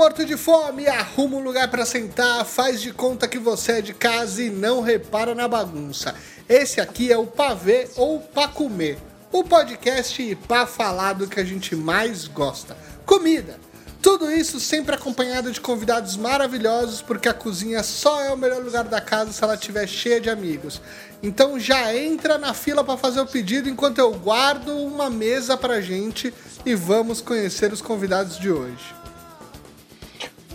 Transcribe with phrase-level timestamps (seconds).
[0.00, 0.88] Morto de fome!
[0.88, 4.80] Arruma um lugar para sentar, faz de conta que você é de casa e não
[4.80, 6.14] repara na bagunça.
[6.48, 8.96] Esse aqui é o Pavê ou Pra Comer,
[9.30, 12.74] o podcast pra falar do que a gente mais gosta:
[13.04, 13.60] comida.
[14.00, 18.84] Tudo isso sempre acompanhado de convidados maravilhosos, porque a cozinha só é o melhor lugar
[18.84, 20.80] da casa se ela estiver cheia de amigos.
[21.22, 25.82] Então já entra na fila para fazer o pedido enquanto eu guardo uma mesa pra
[25.82, 26.32] gente
[26.64, 28.99] e vamos conhecer os convidados de hoje.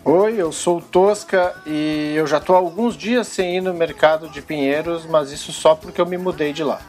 [0.07, 3.73] Oi, eu sou o Tosca e eu já estou há alguns dias sem ir no
[3.73, 6.79] mercado de Pinheiros, mas isso só porque eu me mudei de lá.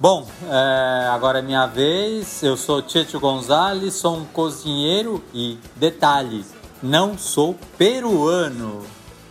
[0.00, 2.42] Bom, é, agora é minha vez.
[2.42, 6.44] Eu sou Tieto Gonzalez, sou um cozinheiro e, detalhe,
[6.82, 8.84] não sou peruano,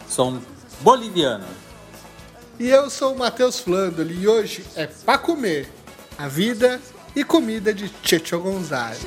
[0.08, 0.42] sou um
[0.80, 1.48] boliviano.
[2.58, 5.70] E eu sou o Matheus Flandoli e hoje é pra comer
[6.18, 6.80] a vida
[7.14, 9.06] e comida de Tieto Gonzalez.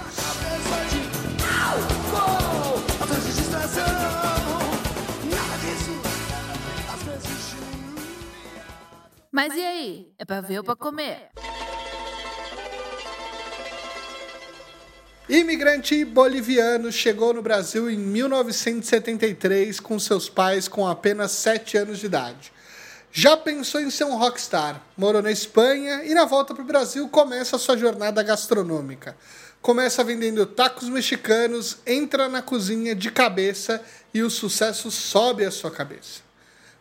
[9.32, 10.12] Mas e aí?
[10.18, 11.30] É pra ver ou pra comer?
[15.28, 22.06] Imigrante boliviano chegou no Brasil em 1973 com seus pais com apenas 7 anos de
[22.06, 22.52] idade.
[23.12, 27.08] Já pensou em ser um rockstar, morou na Espanha e na volta para o Brasil
[27.08, 29.16] começa a sua jornada gastronômica.
[29.62, 33.80] Começa vendendo tacos mexicanos, entra na cozinha de cabeça
[34.12, 36.29] e o sucesso sobe a sua cabeça.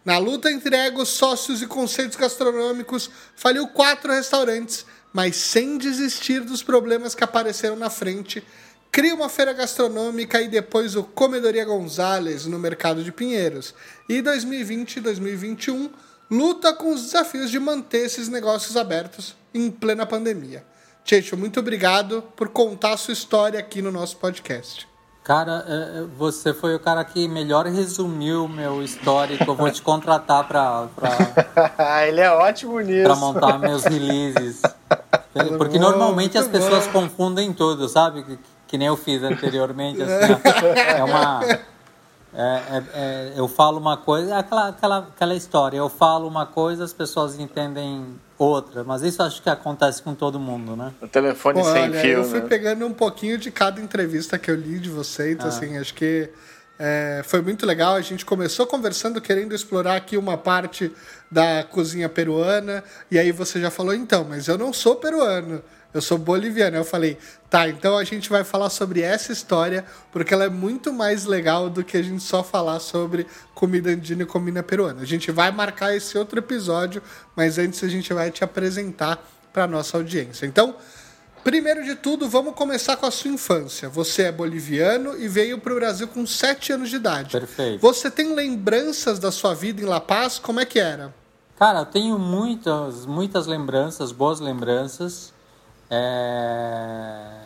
[0.06, 6.64] Na luta entre egos, sócios e conceitos gastronômicos, faliu quatro restaurantes, mas sem desistir dos
[6.64, 8.44] problemas que apareceram na frente,
[8.92, 13.74] cria uma feira gastronômica e depois o Comedoria Gonzales no mercado de Pinheiros.
[14.08, 15.90] E 2020 e 2021
[16.30, 20.64] luta com os desafios de manter esses negócios abertos em plena pandemia.
[21.04, 24.88] Tchecho, muito obrigado por contar a sua história aqui no nosso podcast.
[25.30, 29.44] Cara, é, é, você foi o cara que melhor resumiu meu histórico.
[29.44, 30.88] Eu vou te contratar pra.
[30.96, 33.04] pra Ele é ótimo nisso.
[33.04, 34.60] Pra montar meus releases.
[35.56, 37.04] Porque normalmente as pessoas bom.
[37.04, 38.24] confundem tudo, sabe?
[38.24, 40.02] Que, que, nem eu fiz anteriormente.
[40.02, 40.34] Assim,
[40.98, 41.42] é uma.
[41.44, 41.58] É,
[42.34, 45.78] é, é, eu falo uma coisa, é aquela, aquela, aquela história.
[45.78, 48.84] Eu falo uma coisa, as pessoas entendem outra.
[48.84, 50.94] Mas isso acho que acontece com todo mundo, né?
[51.02, 52.20] O telefone Pô, sem olha, fio.
[52.20, 52.48] Eu fui né?
[52.48, 55.50] pegando um pouquinho de cada entrevista que eu li de você, então ah.
[55.50, 56.30] assim, acho que
[56.80, 57.96] é, foi muito legal.
[57.96, 60.92] A gente começou conversando, querendo explorar aqui uma parte
[61.30, 65.62] da cozinha peruana, e aí você já falou, então, mas eu não sou peruano
[65.94, 66.78] eu sou boliviano.
[66.78, 67.18] Eu falei,
[67.50, 71.70] tá, então a gente vai falar sobre essa história, porque ela é muito mais legal
[71.70, 75.02] do que a gente só falar sobre comida andina e comida peruana.
[75.02, 77.02] A gente vai marcar esse outro episódio,
[77.36, 80.46] mas antes a gente vai te apresentar para nossa audiência.
[80.46, 80.76] Então,
[81.44, 83.90] primeiro de tudo, vamos começar com a sua infância.
[83.90, 87.32] Você é boliviano e veio para o Brasil com 7 anos de idade.
[87.32, 87.82] Perfeito.
[87.82, 90.38] Você tem lembranças da sua vida em La Paz?
[90.38, 91.14] Como é que era?
[91.58, 95.34] Cara, eu tenho muitas, muitas lembranças, boas lembranças.
[95.90, 97.40] É...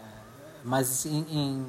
[0.63, 1.65] Mas em, em,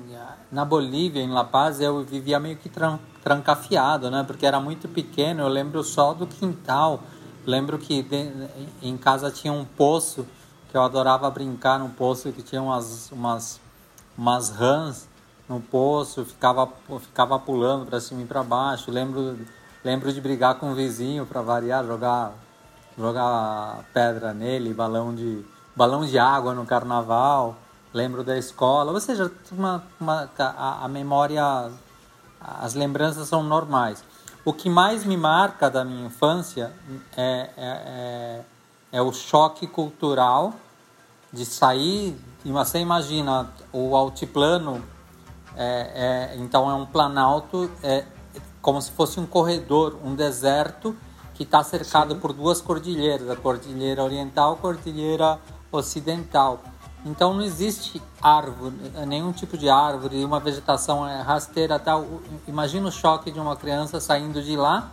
[0.52, 4.22] na Bolívia, em La Paz, eu vivia meio que tran, trancafiado, né?
[4.24, 7.00] Porque era muito pequeno, eu lembro só do quintal.
[7.44, 8.30] Lembro que de,
[8.80, 10.24] em casa tinha um poço,
[10.70, 13.60] que eu adorava brincar no poço, que tinha umas, umas,
[14.16, 15.08] umas rãs
[15.48, 16.68] no poço, ficava,
[17.00, 18.90] ficava pulando para cima e para baixo.
[18.90, 19.38] Lembro,
[19.84, 22.32] lembro de brigar com o vizinho para variar, jogar,
[22.96, 27.56] jogar pedra nele, balão de balão de água no carnaval,
[27.92, 31.70] lembro da escola, ou seja, uma, uma, a, a memória,
[32.40, 34.04] as lembranças são normais.
[34.44, 36.72] O que mais me marca da minha infância
[37.16, 38.40] é, é, é,
[38.92, 40.52] é o choque cultural
[41.32, 44.84] de sair, você imagina o altiplano,
[45.56, 48.04] é, é, então é um planalto, é
[48.60, 50.96] como se fosse um corredor, um deserto
[51.34, 52.20] que está cercado Sim.
[52.20, 55.38] por duas cordilheiras, a cordilheira oriental e a cordilheira
[55.76, 56.62] ocidental.
[57.04, 58.74] Então não existe árvore,
[59.06, 62.06] nenhum tipo de árvore, uma vegetação é rasteira tal.
[62.48, 64.90] Imagina o choque de uma criança saindo de lá,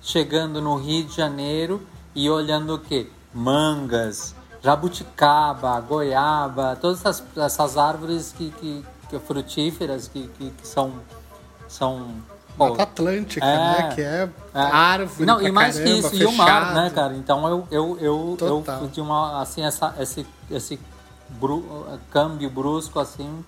[0.00, 3.12] chegando no Rio de Janeiro e olhando o que?
[3.34, 10.94] Mangas, jabuticaba, goiaba, todas essas, essas árvores que, que, que frutíferas que, que, que são,
[11.68, 12.22] são
[12.56, 13.92] Mata Atlântica, é, né?
[13.94, 14.60] Que é, é.
[14.60, 15.26] árvore.
[15.26, 16.30] Não, e mais caramba, que isso, fechado.
[16.30, 17.14] e o mar, né, cara?
[17.14, 20.78] Então eu, eu, eu, eu de uma, assim, essa, esse, esse
[21.28, 23.44] bru, câmbio brusco, assim,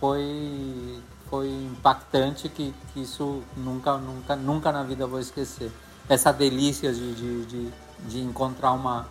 [0.00, 1.00] foi,
[1.30, 5.70] foi impactante que, que isso nunca, nunca, nunca na vida vou esquecer.
[6.08, 7.72] Essa delícia de, de, de,
[8.08, 9.06] de encontrar uma,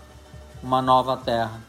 [0.62, 1.60] uma nova terra.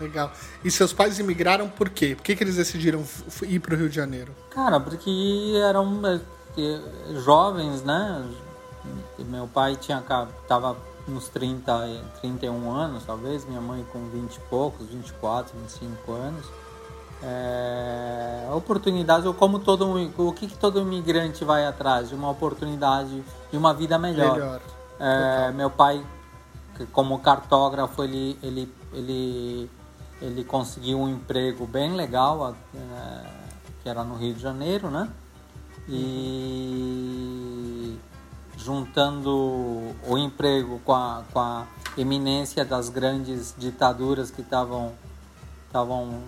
[0.00, 0.30] Legal.
[0.62, 2.14] E seus pais imigraram por quê?
[2.14, 3.02] Por que, que eles decidiram
[3.42, 4.34] ir para o Rio de Janeiro?
[4.50, 6.02] Cara, porque eram
[7.24, 8.28] jovens, né?
[9.18, 10.02] Meu pai tinha
[10.46, 10.76] tava
[11.08, 16.46] uns 30, 31 anos, talvez, minha mãe com 20 e poucos, 24, 25 anos.
[17.22, 22.08] É, oportunidades, ou como todo o que, que todo imigrante vai atrás?
[22.08, 24.34] De uma oportunidade de uma vida melhor.
[24.34, 24.60] melhor.
[24.98, 26.04] É, meu pai,
[26.92, 29.70] como cartógrafo, ele, ele, ele,
[30.20, 33.30] ele conseguiu um emprego bem legal, é,
[33.82, 35.08] que era no Rio de Janeiro, né?
[35.88, 37.06] E
[38.56, 41.66] juntando o emprego com a, com a
[41.96, 44.92] eminência das grandes ditaduras que estavam
[45.66, 46.22] estavam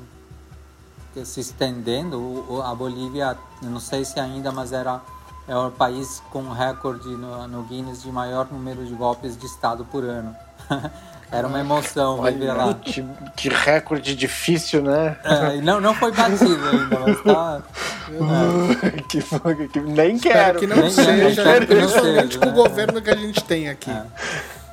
[1.25, 2.63] se estendendo.
[2.63, 5.01] A Bolívia, não sei se ainda, mas era
[5.49, 9.85] é o país com recorde no, no Guinness de maior número de golpes de Estado
[9.87, 10.37] por ano.
[11.31, 12.75] Era uma emoção Olha, viver lá.
[12.75, 13.05] Que,
[13.37, 15.19] que, recorde difícil, né?
[15.23, 17.63] É, não, não foi batido ainda, mas tá.
[18.11, 19.03] É.
[19.09, 20.59] que, que, nem Espero quero.
[20.59, 22.55] que não nem seja, nem principalmente com o né?
[22.55, 23.91] governo que a gente tem aqui.
[23.91, 24.05] É.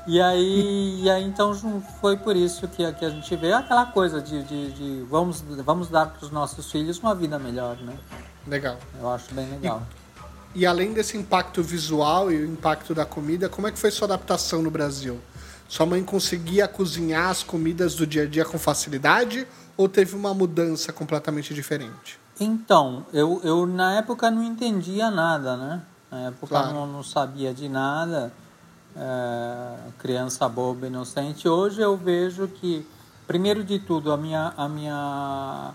[0.07, 1.53] E aí, e aí, então,
[1.99, 5.89] foi por isso que, que a gente vê aquela coisa de, de, de vamos, vamos
[5.89, 7.93] dar para os nossos filhos uma vida melhor, né?
[8.47, 8.77] Legal.
[9.01, 9.81] Eu acho bem legal.
[10.53, 13.89] E, e além desse impacto visual e o impacto da comida, como é que foi
[13.89, 15.19] sua adaptação no Brasil?
[15.67, 20.33] Sua mãe conseguia cozinhar as comidas do dia a dia com facilidade ou teve uma
[20.33, 22.19] mudança completamente diferente?
[22.39, 25.81] Então, eu, eu na época não entendia nada, né?
[26.11, 26.73] Na época claro.
[26.73, 28.31] não, não sabia de nada,
[28.95, 31.47] é, criança boba, inocente.
[31.47, 32.85] Hoje eu vejo que,
[33.25, 35.71] primeiro de tudo, a minha, a minha,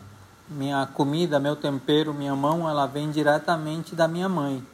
[0.49, 4.65] minha comida, meu tempero, minha mão, ela vem diretamente da minha mãe.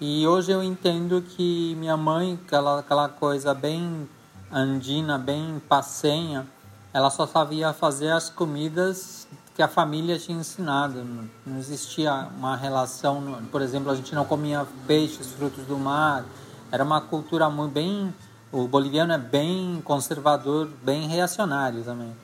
[0.00, 4.08] E hoje eu entendo que minha mãe, aquela, aquela coisa bem
[4.52, 6.46] andina, bem passenha,
[6.92, 11.04] ela só sabia fazer as comidas que a família tinha ensinado.
[11.44, 16.24] Não existia uma relação, por exemplo, a gente não comia peixes, frutos do mar.
[16.70, 18.14] Era uma cultura muito bem.
[18.50, 22.16] O boliviano é bem conservador, bem reacionário também.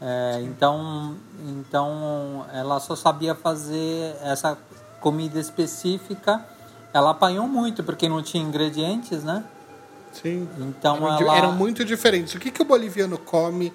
[0.00, 1.16] É, então,
[1.46, 4.58] então ela só sabia fazer essa
[5.00, 6.44] comida específica.
[6.92, 9.44] Ela apanhou muito porque não tinha ingredientes, né?
[10.12, 10.48] Sim.
[10.58, 11.36] Então eram, ela...
[11.36, 12.34] eram muito diferentes.
[12.34, 13.72] O que, que o boliviano come?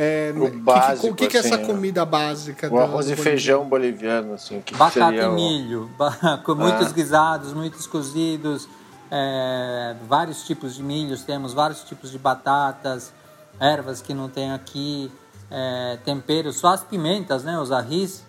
[0.00, 2.72] É, o básico, que, o que, que é essa assim, comida básica?
[2.72, 4.60] O arroz e feijão boliviano, assim.
[4.60, 5.90] Que Batata e milho,
[6.46, 6.92] com muitos ah.
[6.92, 8.68] guisados, muitos cozidos,
[9.10, 13.12] é, vários tipos de milhos, temos vários tipos de batatas,
[13.58, 15.10] ervas que não tem aqui,
[15.50, 18.24] é, temperos, só as pimentas, né, os arris,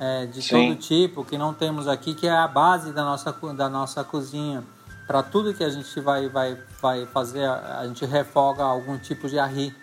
[0.00, 0.70] é, de Sim.
[0.70, 4.64] todo tipo, que não temos aqui, que é a base da nossa, da nossa cozinha
[5.06, 9.38] para tudo que a gente vai, vai, vai fazer, a gente refoga algum tipo de
[9.38, 9.74] arri.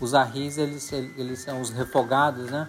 [0.00, 2.68] Os arris, eles, eles são os refogados, né?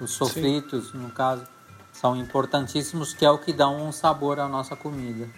[0.00, 0.98] Os sofritos, Sim.
[0.98, 1.46] no caso,
[1.92, 5.28] são importantíssimos, que é o que dá um sabor à nossa comida.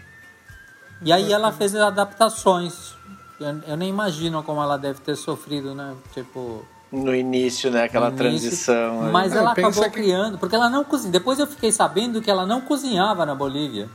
[1.00, 2.94] E aí ela fez adaptações.
[3.40, 5.96] Eu, eu nem imagino como ela deve ter sofrido, né?
[6.12, 7.84] Tipo, no início, né?
[7.84, 9.10] Aquela início, transição.
[9.10, 9.90] Mas ela acabou que...
[9.90, 11.10] criando, porque ela não cozinha.
[11.10, 13.88] Depois eu fiquei sabendo que ela não cozinhava na Bolívia.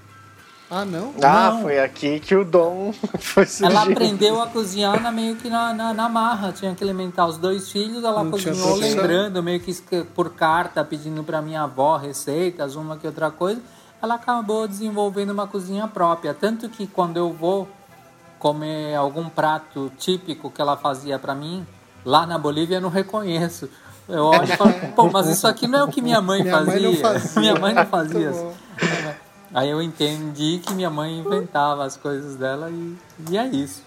[0.70, 1.14] Ah, não?
[1.24, 1.62] Ah, não.
[1.62, 3.72] foi aqui que o Dom foi surgindo.
[3.72, 6.52] Ela aprendeu a cozinhar na, meio que na, na, na, marra.
[6.52, 9.74] Tinha que alimentar os dois filhos, ela não cozinhou lembrando, meio que
[10.14, 13.62] por carta, pedindo para minha avó receitas, uma que outra coisa.
[14.02, 16.34] Ela acabou desenvolvendo uma cozinha própria.
[16.34, 17.68] Tanto que quando eu vou
[18.38, 21.66] comer algum prato típico que ela fazia para mim,
[22.06, 23.70] lá na Bolívia eu não reconheço.
[24.08, 26.54] Eu olho e falo, pô, mas isso aqui não é o que minha mãe minha
[26.56, 26.74] fazia.
[26.74, 27.40] Mãe não fazia.
[27.40, 28.32] minha mãe não fazia.
[29.54, 32.96] Aí eu entendi que minha mãe inventava as coisas dela e,
[33.30, 33.82] e é isso.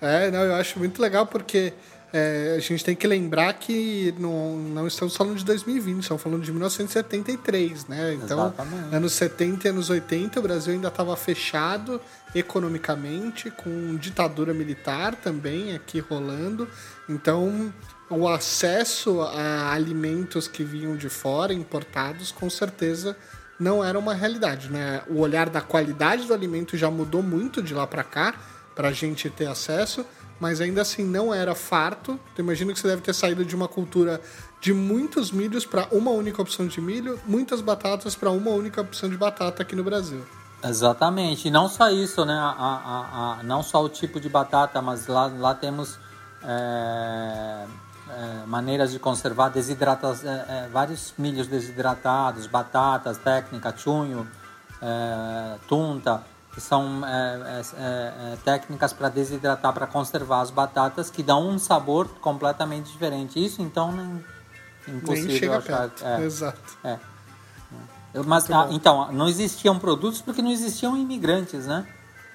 [0.00, 1.72] É, não, eu acho muito legal porque
[2.12, 6.42] é, a gente tem que lembrar que não, não estamos falando de 2020, estamos falando
[6.42, 8.14] de 1973, né?
[8.14, 8.94] Então, Exatamente.
[8.94, 12.00] anos 70 e anos 80, o Brasil ainda estava fechado
[12.34, 16.66] economicamente, com ditadura militar também aqui rolando.
[17.08, 17.72] Então,
[18.08, 23.16] o acesso a alimentos que vinham de fora, importados, com certeza
[23.58, 25.02] não era uma realidade, né?
[25.08, 28.34] O olhar da qualidade do alimento já mudou muito de lá para cá,
[28.74, 30.04] para a gente ter acesso,
[30.38, 32.18] mas ainda assim não era farto.
[32.32, 34.20] Então, imagino que você deve ter saído de uma cultura
[34.60, 39.08] de muitos milhos para uma única opção de milho, muitas batatas para uma única opção
[39.08, 40.24] de batata aqui no Brasil.
[40.62, 41.48] Exatamente.
[41.48, 42.34] E não só isso, né?
[42.34, 45.98] A, a, a, não só o tipo de batata, mas lá, lá temos
[46.42, 47.66] é,
[48.10, 54.26] é, maneiras de conservar desidratados, é, é, vários milhos desidratados, batatas, técnica, chunho,
[55.68, 56.22] tunta,
[56.54, 57.02] que são
[58.44, 63.44] técnicas para desidratar, para conservar as batatas, que dão um sabor completamente diferente.
[63.44, 64.24] Isso, então, nem,
[64.88, 65.78] impossível Nem chega achar.
[65.90, 66.04] perto.
[66.04, 66.78] É, Exato.
[66.84, 66.98] é.
[68.14, 71.86] Eu- Mas, ah, então, não existiam produtos porque não existiam imigrantes, né?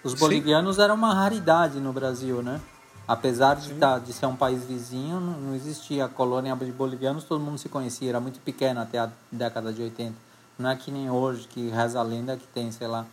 [0.04, 0.20] Os Sim.
[0.20, 2.60] bolivianos eram uma raridade no Brasil, né?
[3.08, 7.58] Apesar de, tá, de ser um país vizinho, não, existia colônia de bolivianos, todo mundo
[7.58, 10.14] se conhecia, era muito pequena até a década de 80.
[10.58, 13.06] Não é que nem hoje, que reza a lenda que tem, sei lá,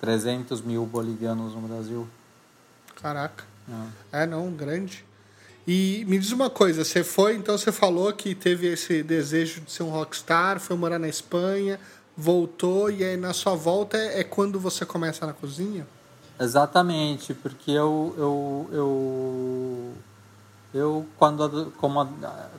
[0.00, 2.08] 300 mil bolivianos no Brasil.
[3.00, 3.44] Caraca.
[3.68, 3.88] Não.
[4.10, 5.04] É, não, grande.
[5.66, 9.70] E me diz uma coisa, você foi, então você falou que teve esse desejo de
[9.70, 11.78] ser um rockstar, foi morar na Espanha,
[12.16, 15.86] voltou, e aí na sua volta é é quando você começa na cozinha?
[16.38, 19.94] Exatamente, porque eu eu eu,
[20.74, 22.06] eu quando como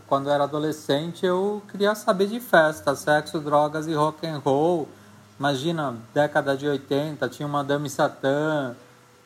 [0.08, 4.88] quando era adolescente eu queria saber de festa, sexo, drogas e rock and roll.
[5.40, 8.76] Imagina, década de 80, tinha uma Dame Satã,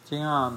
[0.05, 0.51] tinha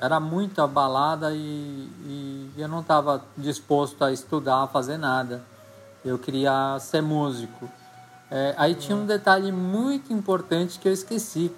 [0.00, 5.42] era muita balada e, e eu não estava disposto a estudar, a fazer nada.
[6.04, 7.70] Eu queria ser músico.
[8.30, 11.52] É, aí tinha um detalhe muito importante que eu esqueci,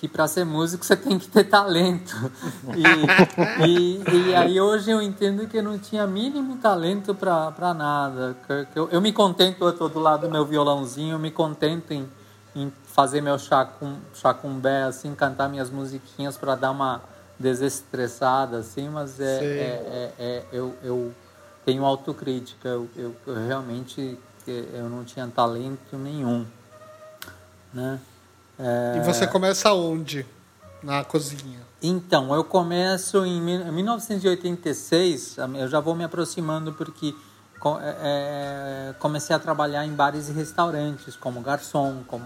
[0.00, 2.32] que para ser músico você tem que ter talento.
[2.74, 8.34] E, e, e aí hoje eu entendo que eu não tinha mínimo talento para nada.
[8.74, 12.08] Eu, eu me contento, eu estou do lado do meu violãozinho, eu me contento em,
[12.56, 17.02] em fazer meu chacum, chacumbé, assim, cantar minhas musiquinhas para dar uma
[17.38, 21.12] desestressada, assim, mas é, é, é, é- eu, eu
[21.66, 26.46] tenho autocrítica, eu, eu, eu realmente eu não tinha talento nenhum,
[27.72, 28.00] né?
[28.62, 30.26] É, E você começa onde?
[30.82, 31.60] Na cozinha.
[31.82, 37.14] então, eu começo em mil- em 1986, eu já vou me aproximando porque
[37.82, 37.96] é,
[38.90, 42.24] é, comecei a trabalhar em bares e restaurantes, como garçom, como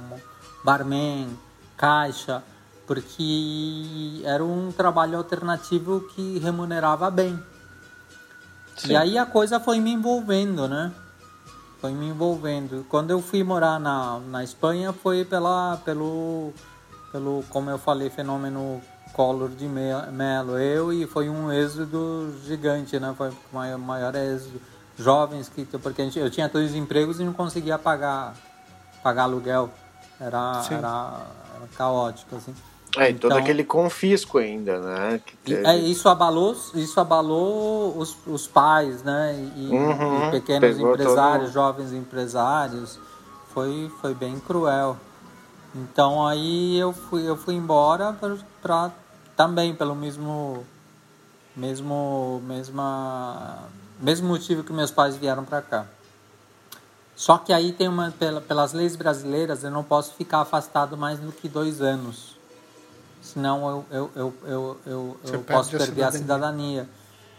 [0.65, 1.29] barman,
[1.77, 2.43] caixa,
[2.87, 7.39] porque era um trabalho alternativo que remunerava bem.
[8.89, 10.93] E aí a coisa foi me envolvendo, né?
[11.85, 12.87] Foi me envolvendo.
[12.89, 16.51] Quando eu fui morar na, na Espanha foi pela, pelo,
[17.13, 18.81] pelo, como eu falei, fenômeno
[19.13, 20.59] Collor de Me- Mello.
[20.59, 23.13] Eu e foi um êxodo gigante, né?
[23.15, 24.59] Foi o maior, maior êxodo.
[24.99, 28.33] Jovens que, porque a gente, eu tinha dois empregos e não conseguia pagar,
[29.03, 29.69] pagar aluguel.
[30.19, 30.77] Era, Sim.
[30.77, 31.21] era,
[31.55, 32.55] era caótico, assim.
[32.97, 35.21] É, e todo Então- aquele confisco ainda, né?
[35.25, 35.67] Que E, teve.
[35.67, 39.35] é, isso abalou, isso abalou os, os pais, né?
[39.57, 42.99] E, Uhum, e pequenos empresários, todo- jovens empresários.
[43.53, 44.97] Foi, foi bem cruel.
[45.75, 48.17] Então aí eu fui, eu fui embora
[48.63, 48.91] para
[49.37, 50.65] também pelo mesmo
[51.57, 53.59] mesmo mesma
[54.01, 55.87] mesmo motivo que meus pais vieram para cá.
[57.17, 61.19] Só que aí tem uma pela- pelas leis brasileiras eu não posso ficar afastado mais
[61.21, 62.34] do que dois anos
[63.35, 66.89] senão eu, eu, eu, eu, eu, posso a perder a cidadania.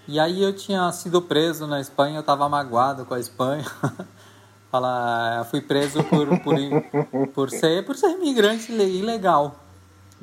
[0.08, 3.66] E aí eu tinha sido preso na Espanha, eu estava magoado com a Espanha.
[4.70, 6.56] Fala, eu fui preso por, por,
[7.34, 9.56] por, ser, por ser imigrante ile- ilegal.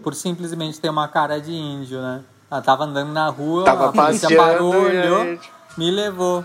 [0.03, 2.23] Por simplesmente ter uma cara de índio, né?
[2.51, 5.41] Eu tava andando na rua, Tava a polícia parou, e olhou, aí-
[5.79, 6.45] me levou.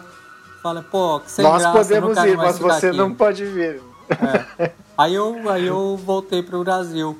[0.63, 2.97] Falei, pô, que sem Nós graça, podemos ir, mas você aqui.
[2.97, 3.81] não pode vir.
[4.09, 4.71] É.
[4.97, 7.17] Aí eu, aí eu voltei para o Brasil.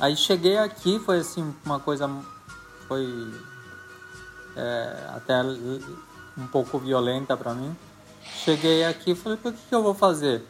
[0.00, 2.10] Aí cheguei aqui, foi assim, uma coisa.
[2.88, 3.06] Foi
[4.56, 7.76] é, até um pouco violenta para mim.
[8.22, 10.42] Cheguei aqui e falei, por que, que eu vou fazer?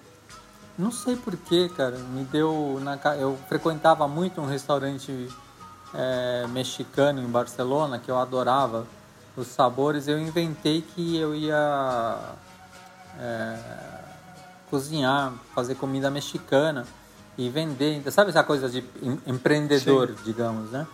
[0.78, 1.98] Não sei porquê, cara.
[1.98, 2.78] Me deu.
[2.80, 5.28] Na, eu frequentava muito um restaurante
[5.92, 8.86] é, mexicano em Barcelona, que eu adorava
[9.36, 10.06] os sabores.
[10.06, 12.18] Eu inventei que eu ia.
[13.18, 13.58] é,
[14.70, 16.86] cozinhar, fazer comida mexicana
[17.40, 20.86] e vender, sabe essa coisa de em- empreendedor, digamos, né?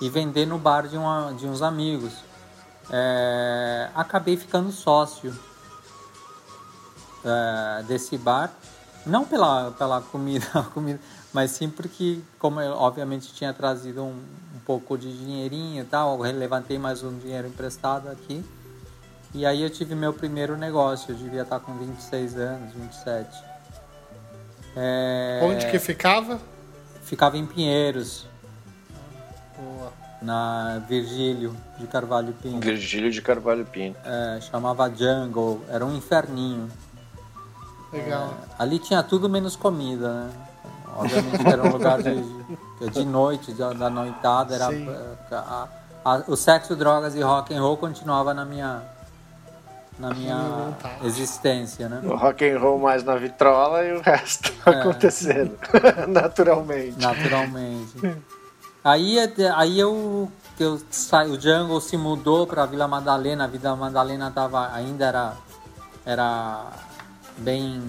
[0.00, 2.12] E vender no bar de, uma, de uns amigos.
[2.90, 5.32] É, acabei ficando sócio
[7.24, 8.52] é, desse bar,
[9.06, 10.98] não pela, pela comida, comida,
[11.32, 14.16] mas sim porque, como eu obviamente tinha trazido um,
[14.56, 18.44] um pouco de dinheirinho e tal, eu levantei mais um dinheiro emprestado aqui.
[19.32, 23.53] E aí eu tive meu primeiro negócio, eu devia estar com 26 anos, 27.
[24.76, 26.38] É, Onde que ficava?
[27.02, 28.26] Ficava em Pinheiros,
[29.56, 29.92] Boa.
[30.22, 32.60] na Virgílio de Carvalho Pinto.
[32.64, 33.98] Virgílio de Carvalho Pinto.
[34.04, 36.68] É, chamava Jungle, era um inferninho.
[37.92, 38.34] Legal.
[38.58, 40.30] Ali tinha tudo menos comida, né?
[40.96, 42.14] Obviamente era um lugar de,
[42.80, 44.88] de, de noite, da, da noitada, era Sim.
[45.30, 45.68] a-
[46.04, 48.82] a- o sexo, drogas e rock and roll continuava na minha
[49.98, 51.06] na minha vontade.
[51.06, 52.00] existência, né?
[52.04, 54.70] O rock and roll mais na vitrola e o resto É.
[54.80, 55.56] acontecendo
[56.08, 57.00] naturalmente.
[57.00, 58.16] Naturalmente.
[58.82, 59.16] Aí,
[59.56, 63.44] aí eu, eu saí, o Jungle se mudou para Vila Madalena.
[63.44, 65.32] A Vila Madalena tava, ainda era,
[66.04, 66.66] era
[67.38, 67.82] bem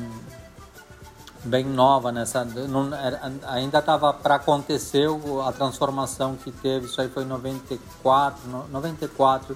[1.43, 5.07] bem nova nessa não, era, ainda estava para acontecer
[5.45, 9.55] a transformação que teve isso aí foi em 94 94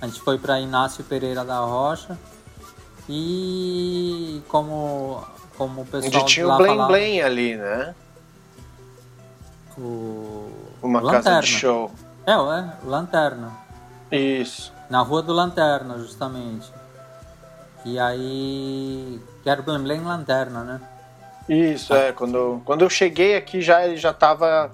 [0.00, 2.18] a gente foi para Inácio Pereira da Rocha
[3.08, 5.24] e como
[5.56, 7.94] como o pessoal Onde tinha o Blém Blém ali né
[9.76, 10.50] o
[10.82, 11.24] uma Lanterna.
[11.24, 11.90] casa de show
[12.26, 13.52] é, é Lanterna
[14.10, 16.70] isso na rua do Lanterna justamente
[17.84, 20.80] e aí que era o Blém Blém Lanterna né
[21.48, 22.12] isso, é.
[22.12, 24.70] Quando, quando eu cheguei aqui já ele já estava.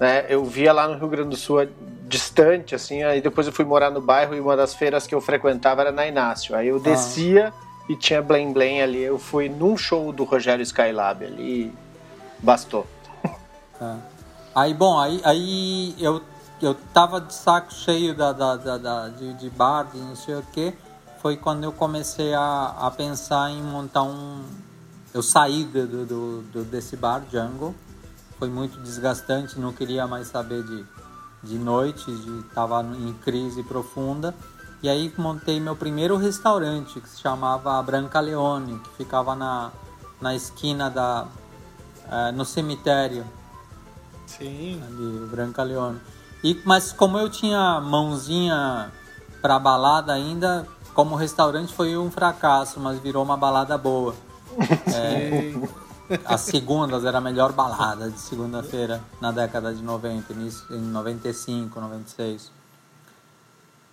[0.00, 1.66] Né, eu via lá no Rio Grande do Sul
[2.06, 5.20] distante, assim, aí depois eu fui morar no bairro e uma das feiras que eu
[5.20, 6.54] frequentava era na Inácio.
[6.54, 6.80] Aí eu ah.
[6.80, 7.84] descia ah.
[7.88, 9.02] e tinha Blém Blém ali.
[9.02, 11.74] Eu fui num show do Rogério Skylab ali e
[12.38, 12.86] bastou.
[13.80, 13.94] É.
[14.56, 16.22] Aí, bom, aí, aí eu,
[16.62, 20.34] eu tava de saco cheio da, da, da, da de, de bar, de não sei
[20.34, 20.72] o que.
[21.20, 24.42] Foi quando eu comecei a, a pensar em montar um,
[25.12, 27.74] eu saí do, do, do, desse bar, Jungle.
[28.38, 30.86] Foi muito desgastante, não queria mais saber de,
[31.42, 32.10] de noite,
[32.46, 34.34] estava em crise profunda.
[34.82, 39.70] E aí montei meu primeiro restaurante, que se chamava Branca Leone, que ficava na,
[40.20, 41.26] na esquina da.
[42.06, 43.24] Uh, no cemitério.
[44.26, 44.80] Sim.
[44.86, 46.00] Ali, Branca Leone.
[46.44, 48.92] E, mas como eu tinha mãozinha
[49.42, 54.14] para balada ainda, como restaurante foi um fracasso, mas virou uma balada boa.
[54.94, 55.52] É,
[56.24, 60.32] as segundas era a melhor balada de segunda-feira na década de 90,
[60.70, 62.50] em 95, 96.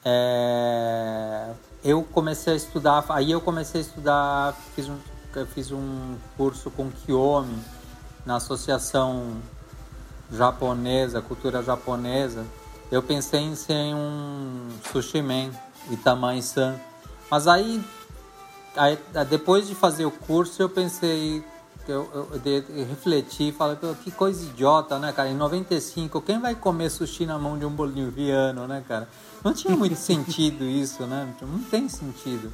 [0.06, 1.52] É,
[1.84, 4.98] eu comecei a estudar, aí eu comecei a estudar, fiz um,
[5.54, 7.58] fiz um curso com Kiyomi
[8.26, 9.42] na associação
[10.32, 12.46] japonesa, cultura japonesa.
[12.92, 15.52] Eu pensei em ser um sushi man,
[15.90, 16.76] Itamai-san.
[17.30, 17.84] Mas aí
[18.76, 18.98] aí,
[19.30, 21.44] depois de fazer o curso, eu pensei,
[21.92, 25.30] eu, eu, eu refleti, falei, que coisa idiota, né, cara?
[25.30, 29.08] Em 95, quem vai comer sushi na mão de um boliviano, né, cara?
[29.44, 31.34] Não tinha muito sentido isso, né?
[31.42, 32.54] Não tem sentido.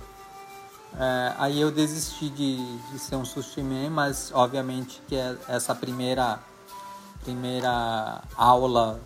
[0.98, 5.76] É, aí eu desisti de, de ser um sushi man, mas obviamente que é essa
[5.76, 6.40] primeira
[7.24, 9.00] primeira aula,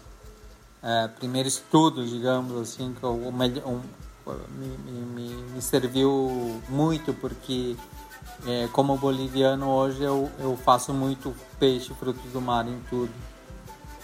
[0.82, 3.82] é, primeiro estudo, digamos assim, que eu, um,
[4.58, 7.76] me, me, me serviu muito porque
[8.46, 13.12] é, como boliviano hoje eu, eu faço muito peixe, frutos do mar em tudo.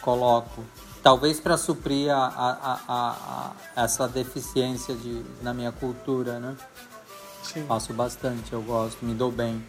[0.02, 0.63] Coloco.
[1.04, 6.56] Talvez para suprir a, a, a, a, essa deficiência de, na minha cultura, né?
[7.43, 7.65] Sim.
[7.65, 9.63] Faço bastante, eu gosto, me dou bem.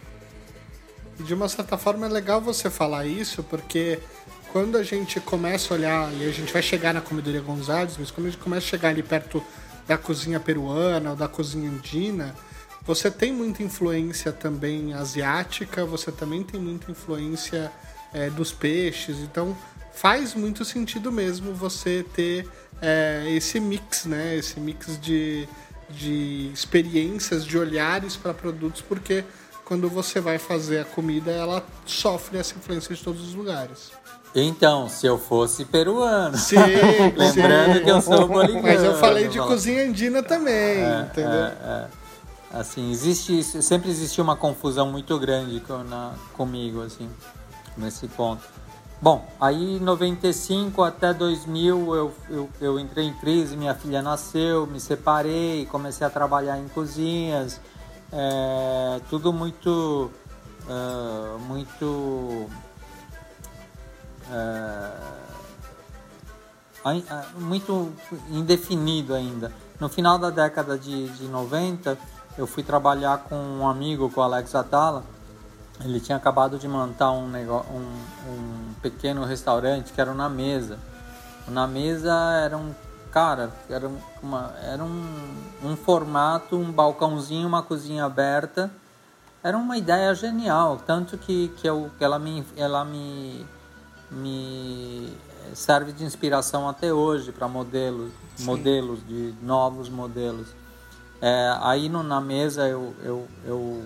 [1.18, 4.00] E de uma certa forma é legal você falar isso, porque
[4.52, 8.11] quando a gente começa a olhar, e a gente vai chegar na Comidoria Gonzalez, mas
[8.11, 9.42] quando a gente começa a chegar ali perto
[9.87, 12.35] da cozinha peruana ou da cozinha andina,
[12.90, 17.70] você tem muita influência também asiática, você também tem muita influência
[18.12, 19.57] é, dos peixes, então
[19.94, 22.48] faz muito sentido mesmo você ter
[22.83, 24.35] é, esse mix, né?
[24.35, 25.46] Esse mix de,
[25.88, 29.22] de experiências, de olhares para produtos, porque
[29.64, 33.92] quando você vai fazer a comida, ela sofre essa influência de todos os lugares.
[34.35, 36.37] Então, se eu fosse peruano.
[36.37, 36.57] Sim,
[37.16, 37.85] Lembrando sim.
[37.85, 38.62] que eu sou boliviano.
[38.62, 41.44] Mas eu falei de cozinha andina também, é, entendeu?
[41.44, 41.99] É, é.
[42.52, 47.08] Assim, existe, sempre existiu uma confusão muito grande com, na, comigo, assim,
[47.76, 48.42] nesse ponto.
[49.00, 54.66] Bom, aí em 95 até 2000 eu, eu, eu entrei em crise, minha filha nasceu,
[54.66, 57.60] me separei, comecei a trabalhar em cozinhas,
[58.12, 60.10] é, tudo muito,
[60.66, 62.50] uh, muito
[64.30, 64.92] é,
[67.38, 67.92] muito
[68.30, 69.52] indefinido ainda.
[69.78, 71.98] No final da década de, de 90,
[72.40, 75.05] eu fui trabalhar com um amigo, com o Alex Atala.
[75.85, 80.79] Ele tinha acabado de montar um, negócio, um, um pequeno restaurante que era Na Mesa.
[81.46, 82.74] Na Mesa era um
[83.12, 83.90] cara, era,
[84.22, 88.70] uma, era um, um formato, um balcãozinho, uma cozinha aberta.
[89.42, 93.46] Era uma ideia genial, tanto que, que, eu, que ela me, ela me
[94.11, 95.12] me
[95.55, 98.44] serve de inspiração até hoje para modelos, Sim.
[98.44, 100.48] modelos de novos modelos.
[101.20, 103.85] É, aí no, na mesa eu, eu, eu,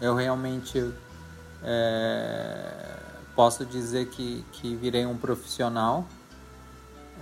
[0.00, 0.92] eu realmente
[1.62, 2.98] é,
[3.36, 6.04] posso dizer que, que virei um profissional.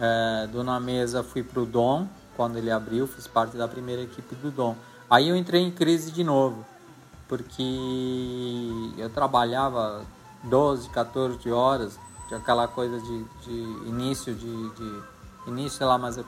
[0.00, 4.02] É, do na mesa fui para o Dom quando ele abriu, fiz parte da primeira
[4.02, 4.74] equipe do Dom.
[5.10, 6.64] Aí eu entrei em crise de novo,
[7.28, 7.62] porque
[8.96, 10.04] eu trabalhava
[10.44, 11.98] 12, 14 horas
[12.34, 15.02] aquela coisa de, de início, de, de,
[15.46, 16.18] início, lá, mas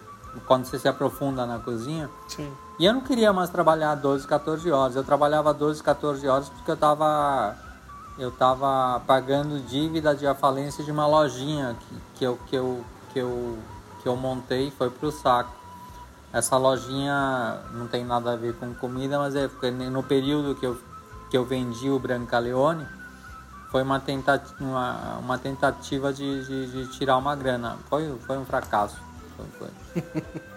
[0.47, 2.11] quando você se aprofunda na cozinha.
[2.29, 2.53] Sim.
[2.83, 4.97] E eu não queria mais trabalhar 12, 14 horas.
[4.97, 7.57] Eu trabalhava 12, 14 horas porque eu estava
[8.19, 13.19] eu tava pagando dívida de falência de uma lojinha que, que, eu, que, eu, que,
[13.21, 13.59] eu,
[14.03, 15.53] que eu montei foi para o saco.
[16.33, 19.49] Essa lojinha não tem nada a ver com comida, mas é
[19.89, 20.77] no período que eu,
[21.31, 22.85] que eu vendi o Brancaleone,
[23.71, 27.77] foi uma tentativa, uma, uma tentativa de, de, de, tirar uma grana.
[27.89, 28.97] Foi, foi um fracasso.
[29.59, 29.69] Foi.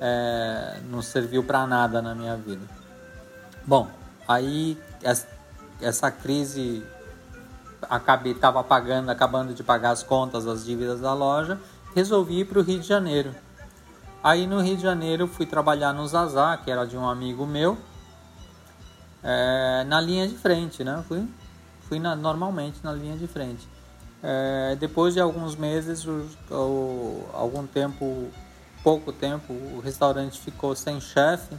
[0.01, 2.61] É, não serviu para nada na minha vida.
[3.65, 3.87] Bom,
[4.27, 4.77] aí
[5.81, 6.85] essa crise
[7.89, 11.59] acabei estava pagando, acabando de pagar as contas, as dívidas da loja,
[11.95, 13.33] resolvi ir para o Rio de Janeiro.
[14.23, 17.77] Aí no Rio de Janeiro fui trabalhar no Zazá, que era de um amigo meu,
[19.23, 21.03] é, na linha de frente, né?
[21.07, 21.27] Fui
[21.87, 23.67] fui na, normalmente na linha de frente.
[24.21, 26.05] É, depois de alguns meses,
[27.33, 28.29] algum tempo,
[28.85, 31.57] pouco tempo, o restaurante ficou sem chefe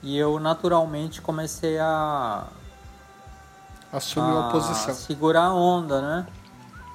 [0.00, 2.46] e eu naturalmente comecei a
[3.92, 6.26] assumir a posição, segurar a onda, né?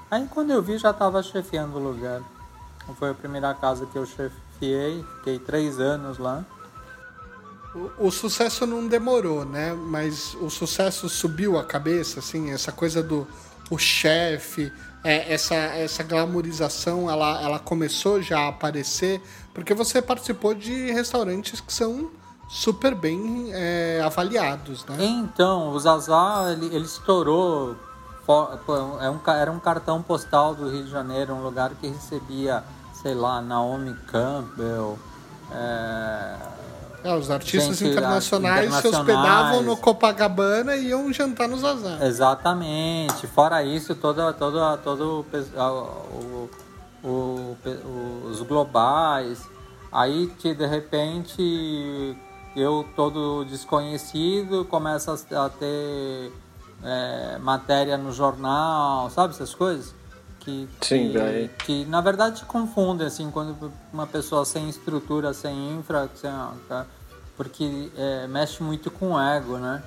[0.10, 2.22] Aí quando eu vi já estava chefiando o lugar.
[2.98, 6.46] Foi a primeira casa que eu chefiei, fiquei três anos lá.
[7.98, 9.74] O, sucesso não demorou, né?
[9.74, 13.28] Mas o sucesso subiu a cabeça, assim, essa coisa do
[13.70, 14.72] o chefe,
[15.04, 19.22] é, essa, essa glamorização, ela, ela começou já a aparecer,
[19.54, 22.10] porque você participou de restaurantes que são
[22.48, 24.98] super bem é, avaliados, né?
[25.00, 27.76] Então, o Zazá, ele, ele estourou,
[29.02, 32.63] é um, era um cartão postal do Rio de Janeiro, um lugar que recebia,
[32.94, 34.98] sei lá, Naomi Campbell,
[35.52, 36.36] é,
[37.04, 42.06] é, os artistas internacionais, internacionais, se hospedavam no Copacabana e iam jantar nos Zazá.
[42.06, 43.28] Exatamente.
[43.28, 46.50] Fora isso, toda, toda, todo o,
[47.04, 49.42] o, o, os globais.
[49.92, 52.18] Aí, de repente,
[52.56, 56.32] eu todo desconhecido começa a ter
[56.84, 59.94] é, matéria no jornal, sabe essas coisas?
[60.44, 66.10] Que, Sim, que, que, na verdade confundem assim quando uma pessoa sem estrutura, sem infra,
[66.16, 66.30] sem,
[67.38, 69.82] porque é, mexe muito com o ego, né?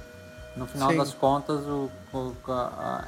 [0.56, 0.96] No final Sim.
[0.96, 3.04] das contas, o, o a,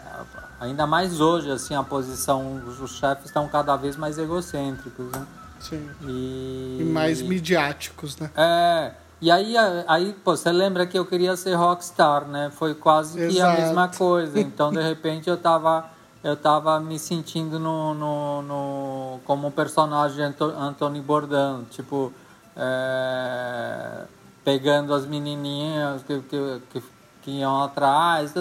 [0.61, 5.27] a, ainda mais hoje, assim, a posição, os chefes estão cada vez mais egocêntricos, né?
[5.59, 5.89] Sim.
[6.03, 8.31] E, e mais midiáticos, né?
[8.37, 8.93] É.
[9.21, 9.57] E aí,
[9.89, 12.51] aí pô, você lembra que eu queria ser rockstar, né?
[12.55, 13.61] Foi quase que Exato.
[13.61, 14.39] a mesma coisa.
[14.39, 15.91] Então, de repente, eu tava
[16.23, 22.13] eu tava me sentindo no, no, no como um personagem Anthony Bourdain, tipo
[22.57, 24.05] é,
[24.45, 26.83] pegando as menininhas que, que, que,
[27.23, 28.33] que iam atrás,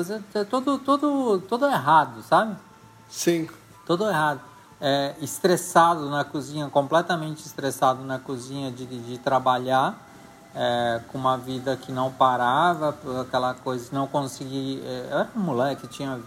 [0.49, 2.55] tudo, tudo, tudo errado, sabe?
[3.07, 3.47] Sim.
[3.85, 4.41] Tudo errado.
[4.79, 9.97] É, estressado na cozinha, completamente estressado na cozinha de, de trabalhar,
[10.53, 14.81] é, com uma vida que não parava, aquela coisa, não consegui.
[14.83, 16.19] É, eu era um moleque, tinha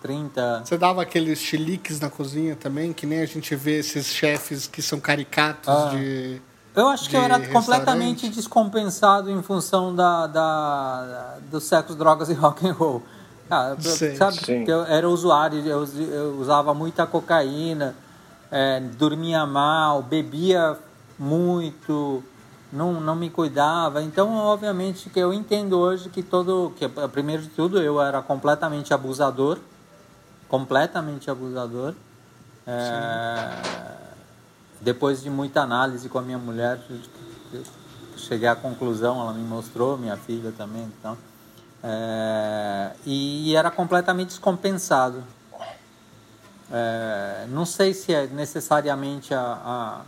[0.00, 0.62] 30.
[0.64, 4.80] Você dava aqueles chiliques na cozinha também, que nem a gente vê esses chefes que
[4.80, 5.90] são caricatos ah.
[5.90, 6.40] de.
[6.74, 12.34] Eu acho que eu era completamente descompensado em função da, da, do sexo, drogas e
[12.34, 13.02] rock and roll.
[13.50, 14.14] Ah, Sim.
[14.14, 14.36] sabe?
[14.36, 14.64] Sim.
[14.66, 17.96] Eu era usuário, eu, eu usava muita cocaína,
[18.50, 20.78] é, dormia mal, bebia
[21.18, 22.22] muito,
[22.72, 24.00] não, não me cuidava.
[24.02, 28.94] Então, obviamente, que eu entendo hoje que todo, que primeiro de tudo, eu era completamente
[28.94, 29.58] abusador
[30.48, 31.94] completamente abusador.
[32.66, 33.48] É,
[34.80, 36.78] depois de muita análise com a minha mulher,
[38.16, 41.16] cheguei à conclusão, ela me mostrou, minha filha também, então.
[41.82, 45.22] É, e, era completamente descompensado.
[46.70, 50.00] É, não sei se é necessariamente a, a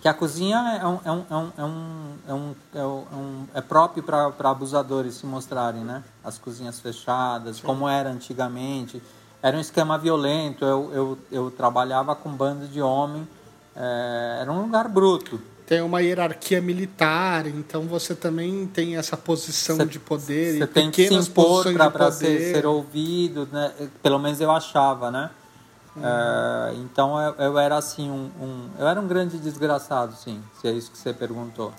[0.00, 4.02] que a cozinha é, um, é, um, é, um, é, um, é, um, é próprio
[4.02, 6.04] para abusadores se mostrarem, né?
[6.22, 7.62] As cozinhas fechadas, Sim.
[7.64, 9.02] como era antigamente
[9.42, 10.64] era um esquema violento.
[10.64, 13.26] Eu, eu, eu trabalhava com bando de homem.
[13.74, 15.40] É, era um lugar bruto.
[15.66, 20.90] Tem uma hierarquia militar, então você também tem essa posição cê, de poder você tem
[20.90, 23.70] que se impor para ser, ser, ouvido, né?
[24.02, 25.30] Pelo menos eu achava, né?
[26.02, 30.42] É, então eu, eu, era assim um, um, eu era um grande desgraçado, sim.
[30.58, 31.70] Se é isso que você perguntou.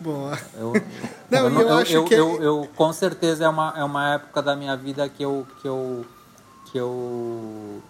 [0.00, 0.38] Boa.
[0.56, 0.72] Eu,
[1.30, 4.56] Não, eu, eu, acho que eu, eu, com certeza é uma, é uma época da
[4.56, 6.06] minha vida que eu que eu
[6.72, 7.80] que eu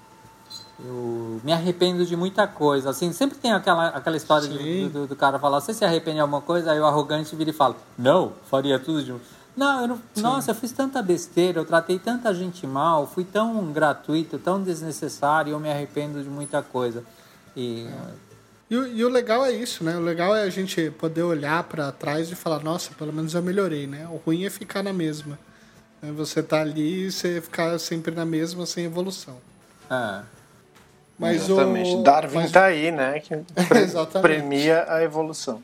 [0.84, 2.90] eu me arrependo de muita coisa.
[2.90, 6.20] Assim, sempre tem aquela, aquela história de, do, do, cara falar, você se arrepende de
[6.20, 6.72] alguma coisa?
[6.72, 9.14] Aí o arrogante vira e fala, não, faria tudo de
[9.56, 13.72] Não, eu não, nossa, eu fiz tanta besteira, eu tratei tanta gente mal, fui tão
[13.72, 17.04] gratuito, tão desnecessário, eu me arrependo de muita coisa.
[17.56, 17.86] E,
[18.68, 19.96] E, o- e o legal é isso, né?
[19.96, 23.42] O legal é a gente poder olhar pra trás e falar, nossa, pelo menos eu
[23.42, 24.08] melhorei, né?
[24.10, 25.38] O ruim é ficar na mesma.
[26.02, 26.12] Né?
[26.12, 29.36] Você tá ali e você ficar sempre na mesma sem evolução.
[29.90, 30.22] é,
[31.18, 31.94] Mas Exatamente.
[31.94, 33.20] o Darwin mas- tá aí, né?
[33.20, 33.36] Que
[34.20, 35.62] premia a evolução.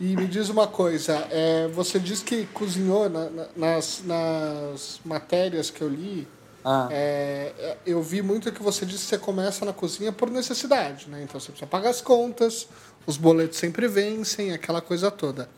[0.00, 5.70] E me diz uma coisa, é, você diz que cozinhou na- na- nas, nas matérias
[5.70, 6.26] que eu li.
[6.64, 11.08] ah, é, eu vi muito que você disse que você começa na cozinha por necessidade,
[11.08, 11.22] né?
[11.22, 12.66] Então você precisa pagar as contas,
[13.06, 15.48] os boletos sempre vencem, aquela coisa toda.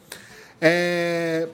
[0.61, 1.49] É,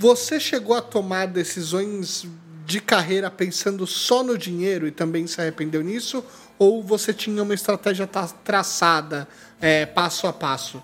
[0.00, 2.26] você chegou a tomar decisões
[2.64, 6.24] de carreira pensando só no dinheiro e também se arrependeu nisso?
[6.58, 9.28] Ou você tinha uma estratégia tra- traçada,
[9.60, 10.80] é, passo a passo?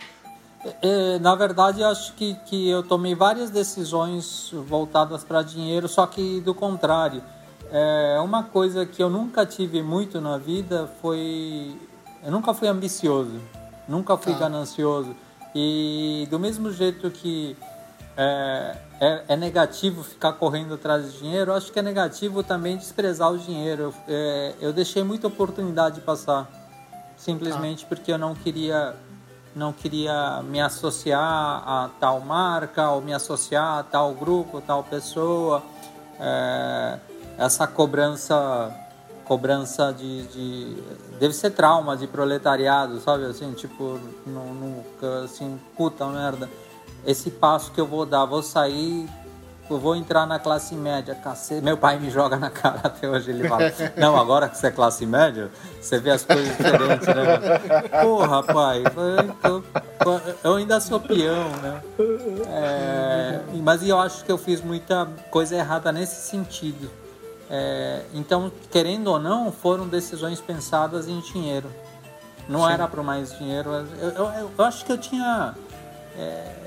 [0.83, 6.40] É, na verdade, acho que, que eu tomei várias decisões voltadas para dinheiro, só que
[6.42, 7.22] do contrário.
[7.70, 11.74] É, uma coisa que eu nunca tive muito na vida foi.
[12.22, 13.40] Eu nunca fui ambicioso,
[13.88, 14.40] nunca fui Tá.
[14.40, 15.16] ganancioso.
[15.55, 17.57] E do mesmo jeito que
[18.16, 23.30] é, é, é negativo ficar correndo atrás de dinheiro, acho que é negativo também desprezar
[23.32, 23.82] o dinheiro.
[23.82, 26.48] Eu, é, eu deixei muita oportunidade passar,
[27.16, 28.94] simplesmente porque eu não queria
[29.54, 35.62] não queria me associar a tal marca ou me associar a tal grupo, tal pessoa.
[36.20, 36.98] É,
[37.38, 38.74] essa cobrança
[39.24, 40.82] cobrança de, de
[41.18, 44.85] deve ser trauma de proletariado, sabe assim, tipo, não, não,
[45.24, 46.48] assim, puta merda.
[47.07, 49.09] Esse passo que eu vou dar, vou sair
[49.69, 51.61] eu vou entrar na classe média, cacete.
[51.61, 53.31] Meu pai me joga na cara até hoje.
[53.33, 53.64] Ele fala:
[53.97, 57.59] Não, agora que você é classe média, você vê as coisas diferentes, né?
[58.01, 58.85] Porra, pai,
[59.42, 59.64] eu,
[60.45, 61.83] eu ainda sou peão, né?
[62.49, 66.88] É, mas eu acho que eu fiz muita coisa errada nesse sentido.
[67.51, 71.69] É, então, querendo ou não, foram decisões pensadas em dinheiro.
[72.49, 72.73] Não Sim.
[72.73, 73.71] era para mais dinheiro.
[73.71, 75.55] Eu, eu, eu- eu acho que eu tinha.
[76.16, 76.65] é,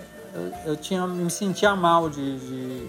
[0.65, 2.87] eu, tinha me sentia mal de, de-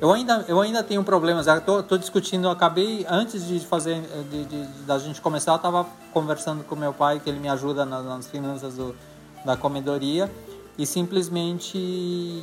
[0.00, 1.46] eu ainda eu ainda tenho problemas.
[1.46, 4.00] Eu tô, tô discutindo acabei antes de fazer
[4.30, 7.84] de, de- da gente começar eu tava conversando com meu pai que ele me ajuda
[7.84, 8.94] nas, nas finanças do,
[9.44, 10.30] da comedoria
[10.78, 11.78] e simplesmente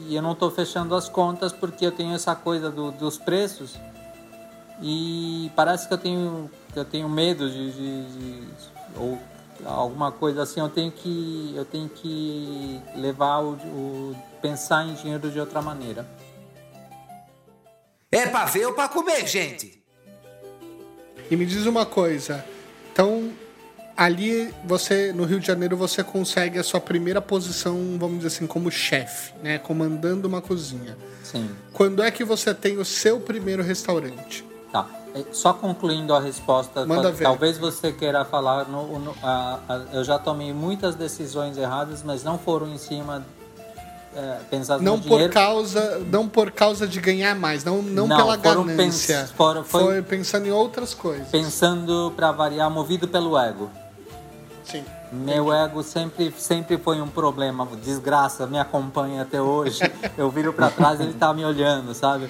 [0.09, 3.75] eu não tô fechando as contas porque eu tenho essa coisa do- dos preços
[4.81, 8.47] e parece que eu tenho que eu tenho medo de- de-
[8.97, 9.19] ou
[9.65, 15.29] alguma coisa assim eu tenho que eu tenho que levar o, o pensar em dinheiro
[15.29, 16.05] de outra maneira
[18.11, 19.81] É pra ver ou pra comer, gente?
[21.31, 22.45] E me diz uma coisa,
[22.91, 23.31] então
[23.95, 28.47] ali você no Rio de Janeiro você consegue a sua primeira posição, vamos dizer assim,
[28.47, 30.97] como chefe, né, comandando uma cozinha.
[31.23, 34.45] sim Quando é que você tem o seu primeiro restaurante?
[34.71, 36.85] tá só concluindo a resposta
[37.23, 42.23] talvez você queira falar no, no- a- a- eu já tomei muitas decisões erradas mas
[42.23, 43.23] não foram em cima
[44.15, 48.05] é, pensadas Não no por dinheiro causa, não por causa de ganhar mais, não, não,
[48.07, 48.75] Não, pela ganância.
[49.17, 51.27] pens- foram- foi- foi pensando em outras coisas.
[51.29, 53.69] pensando para variar movido pelo ego
[54.63, 54.83] Sim.
[55.11, 57.67] Meu ego sempre, sempre foi um problema.
[57.83, 59.79] Desgraça, me acompanha até hoje.
[60.17, 62.29] Eu viro pra trás ele tá me olhando, sabe?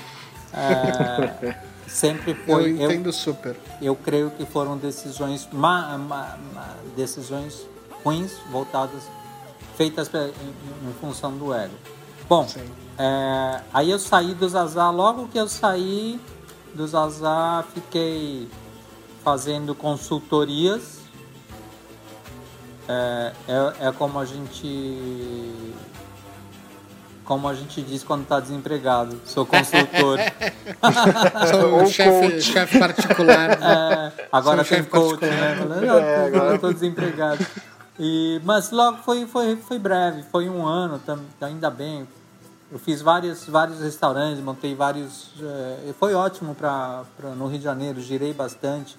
[0.52, 1.56] É,
[1.94, 2.64] sempre Eu foi.
[2.72, 3.56] Eu, entendo super.
[3.82, 7.66] eu creio que foram decisões, ma, ma- ma- decisões
[8.04, 9.04] ruins, voltadas,
[9.78, 11.74] feitas em, em função do ego.
[12.28, 12.48] Bom,
[12.98, 14.90] é, aí eu saí do Zazá.
[14.90, 16.20] Logo que eu saí
[16.74, 18.50] do Zazá, fiquei
[19.24, 21.00] fazendo consultorias.
[22.88, 25.54] É, é, é como a gente.
[27.26, 29.20] Como a gente diz quando está desempregado.
[29.26, 30.20] Sou consultor.
[31.50, 33.52] Sou Ou chefe, chefe particular.
[33.52, 35.32] É, agora Sou tem coach, particular.
[35.42, 35.56] né?
[35.58, 35.86] Falando,
[36.36, 37.46] "Não, eu tô desempregado.
[38.00, 42.08] E, mas logo foi, foi, foi breve, foi um ano, tam- ainda bem.
[42.72, 45.30] Eu fiz vários, vários restaurantes, montei vários.
[45.88, 48.98] e foi ótimo pra, pra, no Rio de Janeiro, girei bastante,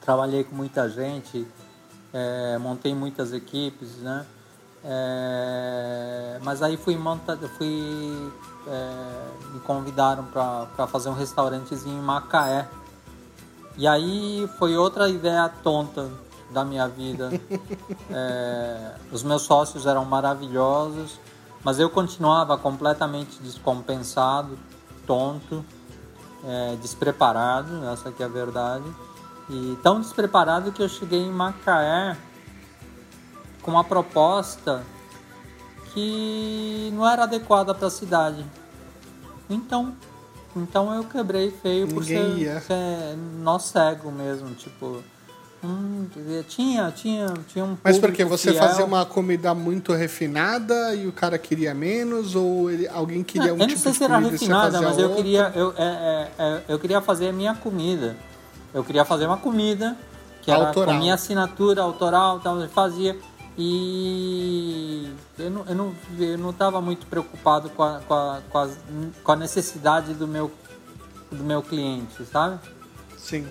[0.00, 1.44] trabalhei com muita gente,
[2.12, 4.24] eh, montei muitas equipes, né?
[4.84, 8.32] Eh, mas aí fui monta, fui
[8.66, 12.68] eh, me convidaram para fazer um restaurantezinho em Macaé.
[13.76, 16.10] E aí foi outra ideia tonta
[16.50, 17.30] da minha vida.
[18.10, 21.18] É, os meus sócios eram maravilhosos,
[21.64, 24.56] mas eu continuava completamente descompensado,
[25.06, 25.64] tonto,
[26.44, 28.84] é, despreparado, essa que é a verdade.
[29.50, 32.16] E tão despreparado que eu cheguei em Macaé
[33.64, 34.82] com uma proposta
[35.92, 38.44] que não era adequada para a cidade.
[39.48, 39.94] Então,
[40.56, 42.60] então eu quebrei feio por Ninguém ser, ia.
[42.60, 45.02] ser nó cego mesmo, tipo.
[45.62, 46.06] hum,
[46.48, 48.62] tinha, tinha, tinha um Mas porque você fiel.
[48.62, 52.34] fazia uma comida muito refinada e o cara queria menos?
[52.34, 54.98] Ou ele- alguém queria Não, um eu não tipo sei de se era refinada, mas
[54.98, 55.16] eu outra?
[55.16, 58.16] queria, eu, é, é, é, eu queria fazer a minha comida.
[58.72, 59.96] Eu queria fazer uma comida
[60.42, 60.94] que era Autoral.
[60.96, 63.16] com minha assinatura autoral, tal, eu fazia.
[63.56, 68.58] E eu não, eu não, eu não tava muito preocupado com a, com, a, com,
[68.58, 68.78] as-
[69.22, 70.50] com a necessidade do meu,
[71.30, 72.58] do meu cliente, sabe?
[73.16, 73.46] Sim.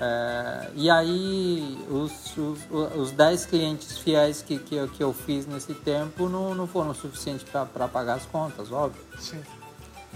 [0.00, 2.58] É, e aí, os, os,
[2.96, 6.92] os 10 clientes fiéis que, que, eu, que eu fiz nesse tempo não, não foram
[6.92, 9.00] suficientes para pagar as contas, óbvio.
[9.18, 9.40] Sim.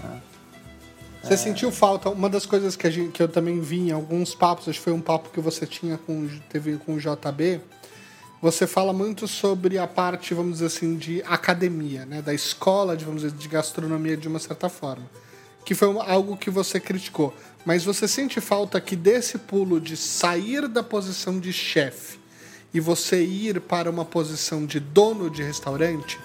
[0.03, 0.17] É.
[1.23, 2.09] Você sentiu falta?
[2.09, 4.83] Uma das coisas que, a gente, que eu também vi em alguns papos, acho que
[4.83, 7.61] foi um papo que você tinha com, teve com o JB,
[8.41, 12.21] você fala muito sobre a parte, vamos dizer assim, de academia, né?
[12.21, 15.09] da escola, de, vamos dizer, de gastronomia de uma certa forma.
[15.65, 17.33] Que foi algo que você criticou.
[17.65, 22.17] Mas você sente falta que desse pulo de sair da posição de chefe
[22.73, 26.17] e você ir para uma posição de dono de restaurante,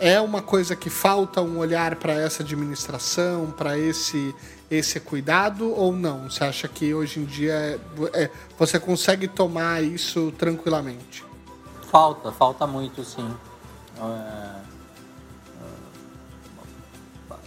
[0.00, 4.34] é uma coisa que falta um olhar para essa administração, para esse
[4.70, 6.28] esse cuidado ou não?
[6.28, 7.78] Você acha que hoje em dia é-
[8.24, 11.22] é, você consegue tomar isso tranquilamente?
[11.94, 13.32] Falta, falta muito, sim.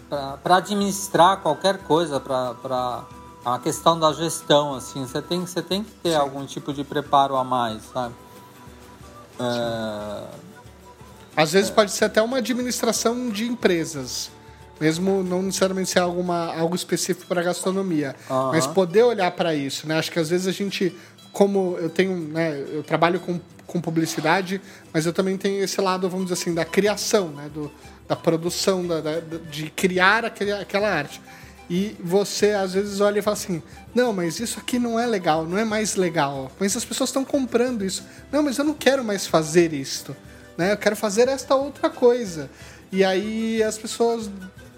[0.10, 3.04] para administrar qualquer coisa, para
[3.44, 7.36] a questão da gestão, assim, você tem, você tem que ter algum tipo de preparo
[7.36, 8.16] a mais, sabe?
[9.38, 10.24] É,
[11.36, 14.32] Às vezes pode ser até uma administração de empresas,
[14.80, 18.52] mesmo não necessariamente ser alguma, algo específico para gastronomia, Aham.
[18.54, 20.00] mas poder olhar para isso, né?
[20.00, 20.98] Acho que às vezes a gente,
[21.34, 24.60] como eu tenho, né, eu trabalho com, com publicidade,
[24.94, 27.70] mas eu também tenho esse lado, vamos dizer assim, da criação, né, do,
[28.08, 29.20] da produção, da, da-
[29.52, 31.22] de criar aquele, aquela arte.
[31.70, 33.62] E você às vezes olha e fala assim:
[33.94, 36.50] não, mas isso aqui não é legal, não é mais legal.
[36.58, 38.06] Mas as pessoas estão comprando isso.
[38.32, 40.16] Não, mas eu não quero mais fazer isto.
[40.58, 40.72] Né?
[40.72, 42.50] Eu quero fazer esta outra coisa.
[42.90, 44.30] E aí as pessoas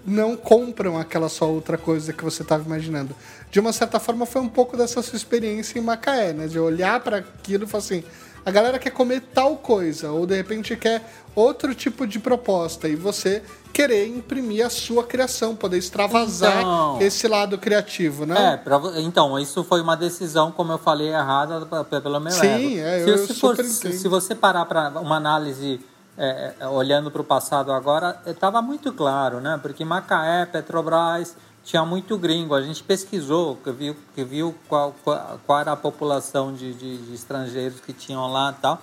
[0.04, 3.14] não compram aquela só outra coisa que você estava imaginando.
[3.52, 6.48] De uma certa forma, foi um pouco dessa sua experiência em Macaé, né?
[6.48, 8.02] De olhar para aquilo e falar assim:
[8.44, 11.02] a galera quer comer tal coisa, ou de repente quer
[11.34, 17.28] outro tipo de proposta, e você querer imprimir a sua criação, poder extravasar Então- esse
[17.28, 18.54] lado criativo, né?
[18.54, 21.64] É, pra, então, isso foi uma decisão, como eu falei, errada
[22.02, 22.86] pelo meu Sim, ego.
[22.86, 25.80] é, se, eu se, for- se, você parar para uma análise
[26.18, 29.58] é, é, olhando para o passado agora, estava muito claro, né?
[29.62, 32.54] Porque Macaé, Petrobras, tinha muito gringo.
[32.54, 36.98] A gente pesquisou, que viu, que viu qual, qual, qual era a população de, de,
[36.98, 38.82] de estrangeiros que tinham lá e tal.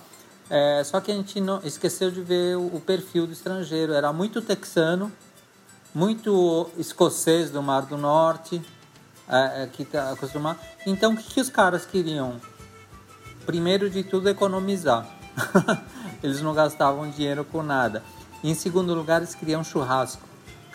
[0.50, 3.92] É, só que a gente não, esqueceu de ver o, o perfil do estrangeiro.
[3.92, 5.12] Era muito texano,
[5.94, 8.62] muito escocês do Mar do Norte,
[9.28, 10.58] é, é, que está acostumado.
[10.86, 12.40] Então, o que, que os caras queriam?
[13.44, 15.06] Primeiro de tudo, economizar.
[16.22, 18.02] eles não gastavam dinheiro com nada.
[18.42, 20.22] E, em segundo lugar, eles queriam churrasco,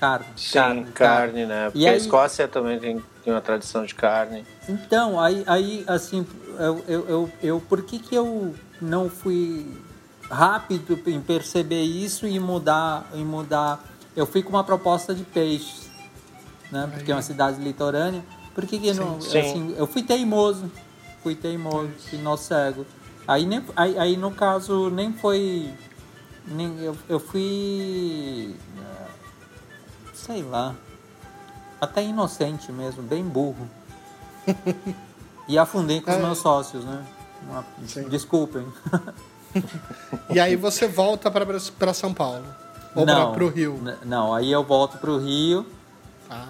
[0.03, 0.25] carne.
[0.35, 1.65] Sim, carne, né?
[1.65, 4.45] Porque E aí- a Escócia também tem, tem uma tradição de carne.
[4.67, 6.27] Então, aí, aí assim,
[6.59, 9.65] eu, eu, eu, eu- por que, que eu não fui
[10.29, 13.81] rápido em perceber isso e mudar, e mudar?
[14.15, 15.89] Eu fui com uma proposta de peixes,
[16.69, 16.89] né?
[16.93, 18.23] Porque é uma cidade litorânea.
[18.53, 19.39] Por que, que eu não, Sim.
[19.39, 20.69] assim, eu fui teimoso,
[21.23, 22.85] fui teimoso, fui nó cego.
[23.27, 25.69] Aí, nem, aí, aí no caso nem foi,
[26.45, 28.53] nem, eu, eu fui,
[30.25, 30.73] sei lá,
[31.79, 33.69] até inocente mesmo, bem burro.
[35.45, 36.19] E afundei com os É.
[36.21, 37.05] meus sócios, né?
[37.49, 37.65] Uma-.
[38.09, 38.65] Desculpem.
[40.31, 42.43] E aí você volta para São Paulo.
[42.95, 43.79] Ou para o Rio.
[44.03, 45.63] Não, aí eu volto pro Rio.
[46.29, 46.47] Tá.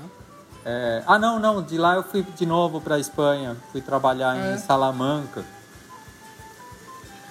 [0.64, 1.62] É, ah, não, não.
[1.62, 3.58] De lá eu fui de novo pra Espanha.
[3.74, 4.54] Fui trabalhar É.
[4.54, 5.44] em Salamanca.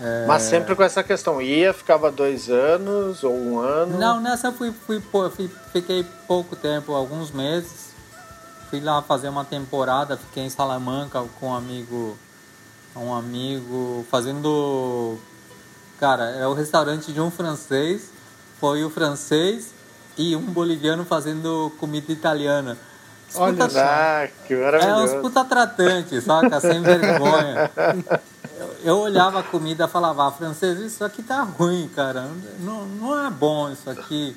[0.01, 0.25] É.
[0.27, 1.41] Mas sempre com essa questão.
[1.41, 3.99] Ia, ficava dois anos ou um ano.
[3.99, 5.01] Não, nessa eu fui, fui,
[5.35, 7.93] fui- fiquei pouco tempo, alguns meses.
[8.71, 12.17] Fui lá fazer uma temporada, fiquei em Salamanca com um amigo,
[12.97, 15.19] um amigo fazendo,
[16.01, 18.11] cara, é o restaurante de um francês,
[18.59, 19.75] foi o francês
[20.17, 22.79] e um boliviano fazendo comida italiana.
[23.29, 23.81] Os Olha puta- só.
[23.81, 25.19] Ah, que é, uns maravilhoso.
[25.21, 26.59] puta tratantes, saca?
[26.61, 27.71] Sem vergonha.
[28.85, 32.29] Eu, olhava a comida e falava, ah, francês, isso aqui tá ruim, cara.
[32.61, 34.37] Não, não é bom isso aqui.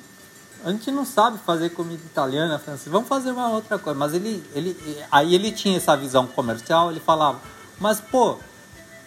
[0.64, 2.88] A gente não sabe fazer comida italiana, francês.
[2.88, 3.98] Vamos fazer uma outra coisa.
[3.98, 4.76] Mas ele, ele,
[5.10, 7.40] aí ele tinha essa visão comercial, ele falava,
[7.78, 8.38] mas pô,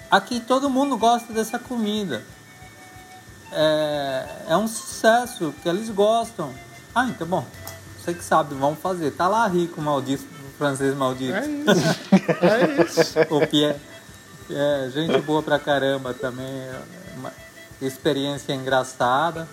[0.09, 2.23] aqui todo mundo gosta dessa comida.
[3.51, 6.53] É, é um sucesso que eles gostam.
[6.93, 7.45] Ah, então bom.
[7.97, 9.11] você que sabe, vamos fazer.
[9.11, 10.25] Tá lá rico, maldito,
[10.57, 11.35] francês maldito.
[11.35, 12.35] É isso.
[12.41, 13.19] É isso.
[13.33, 13.79] o Pierre,
[14.49, 16.47] é, gente boa pra caramba também.
[17.17, 17.31] Uma
[17.81, 19.47] experiência engraçada,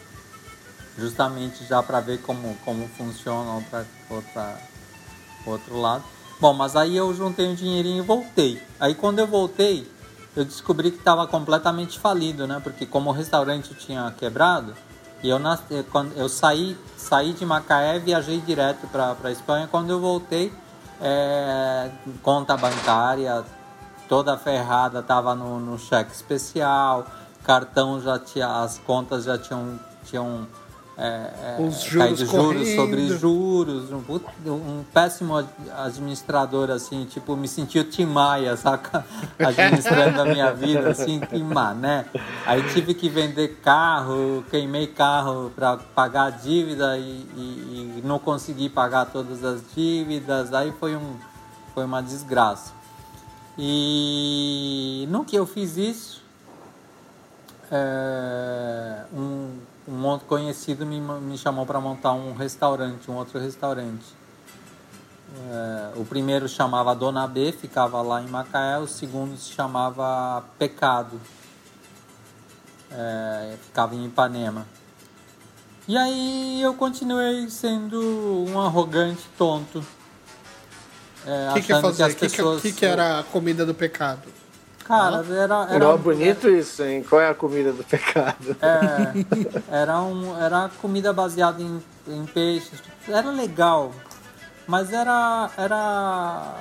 [0.99, 4.61] justamente já para ver como, como funciona outra, outra,
[5.47, 6.05] outro lado.
[6.41, 8.63] Bom, mas aí eu juntei um dinheirinho e voltei.
[8.79, 9.91] Aí quando eu voltei,
[10.35, 12.61] eu descobri que estava completamente falido, né?
[12.63, 14.75] Porque como o restaurante tinha quebrado,
[15.23, 15.41] e eu,
[15.71, 19.67] eu, quando eu saí, saí de Macaé, viajei direto para a Espanha.
[19.67, 20.53] Quando eu voltei,
[21.01, 21.91] é,
[22.23, 23.45] conta bancária
[24.09, 27.07] toda ferrada estava no, no cheque especial,
[27.45, 30.47] cartão já tinha, as contas já tinham, tinham
[30.99, 33.99] é, é, Os juros caído juros sobre juros, um,
[34.51, 35.47] um péssimo ad-
[35.85, 39.05] administrador, assim, tipo, me senti o Tim Maia, saca?
[39.39, 42.07] Administrando a minha vida, assim, que mané.
[42.47, 47.03] Aí tive que vender carro, queimei carro para pagar a dívida e,
[47.37, 51.15] e- e não consegui pagar todas as dívidas, aí foi, um,
[51.75, 52.73] foi uma desgraça.
[53.59, 56.23] E no que eu fiz isso,
[57.71, 64.05] é, um, um conhecido me, me chamou para montar um restaurante, um outro restaurante.
[65.51, 71.21] É, o primeiro chamava Dona B, ficava lá em Macaé, o segundo se chamava Pecado,
[72.91, 74.67] é, ficava em Ipanema.
[75.89, 78.01] E aí eu continuei sendo
[78.49, 79.85] um arrogante tonto.
[81.27, 83.67] É, O que, que é as O que, que, pessoas- que, que era a comida
[83.67, 84.23] do pecado?
[84.85, 87.03] Cara, era, era, bonito isso, hein?
[87.03, 88.57] Qual é a comida do pecado?
[88.63, 92.81] É, era, um, era comida baseada em, em peixes.
[93.09, 93.91] Era legal,
[94.65, 96.55] mas era, era,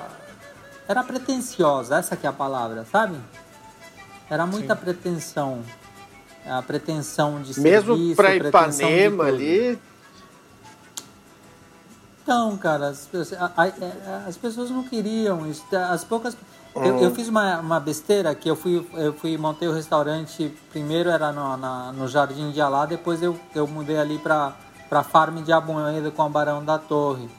[0.88, 3.16] era pretensiosa, essa que é a palavra, sabe?
[4.28, 5.62] Era muita pretensão.
[6.44, 9.78] A pretensão de Mesmo serviço, pra pretensão de Ipanema ali,
[12.26, 13.08] Então, cara, as,
[13.38, 15.64] a- as pessoas não queriam isso.
[15.76, 16.36] As poucas.
[16.74, 20.52] Eu, eu fiz uma, uma besteira que eu fui, eu fui montei o restaurante.
[20.70, 24.52] Primeiro era no, na- no Jardim de Alá, depois eu, eu mudei ali pra,
[24.88, 27.30] pra Farm de Amoedo com a Barão da Torre.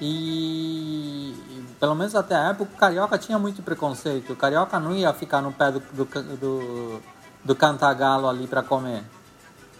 [0.00, 4.32] E, e pelo menos até a época o carioca tinha muito preconceito.
[4.32, 6.04] O carioca não ia ficar no pé do, do,
[6.36, 7.02] do,
[7.44, 9.02] do cantagalo ali pra comer.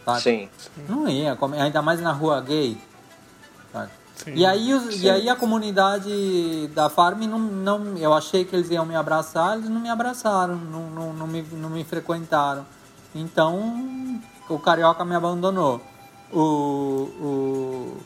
[0.05, 0.20] sabe?
[0.59, 0.82] sim.
[0.88, 2.76] Não ia comer, ainda mais na rua gay.
[4.24, 4.34] Sim.
[4.34, 8.70] E aí, os- e aí a comunidade da Farm, não, não, eu achei que eles
[8.70, 12.66] iam me abraçar, eles não me abraçaram, não, não, não, me, não me frequentaram.
[13.14, 15.80] Então, o Carioca me abandonou.
[16.32, 16.38] O,
[17.20, 17.96] o,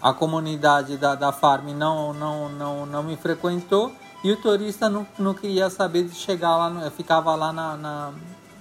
[0.00, 3.92] a comunidade da, da Farm não, não, não, não me frequentou
[4.22, 8.12] e o turista não, não queria saber de chegar lá, no- ficava lá na, na,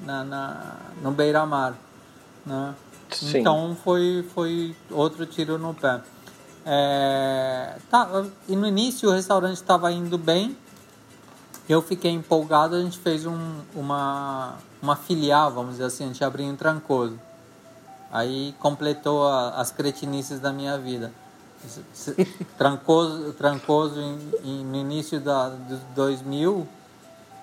[0.04, 0.74] na, na-
[1.04, 1.74] no beira-mar.
[2.46, 2.74] Né?
[3.12, 3.40] Sim.
[3.40, 6.02] Então foi, foi outro tiro no pé.
[6.66, 8.10] É, tá,
[8.48, 10.58] e no início o restaurante estava indo bem,
[11.70, 16.24] eu fiquei empolgado, a gente fez um, uma, uma filial, vamos dizer assim, a gente
[16.24, 17.20] abriu em Trancoso.
[18.12, 21.12] Aí completou a- as cretinices da minha vida.
[22.58, 26.68] Trancoso, Trancoso em, em- no início da, dos 2000,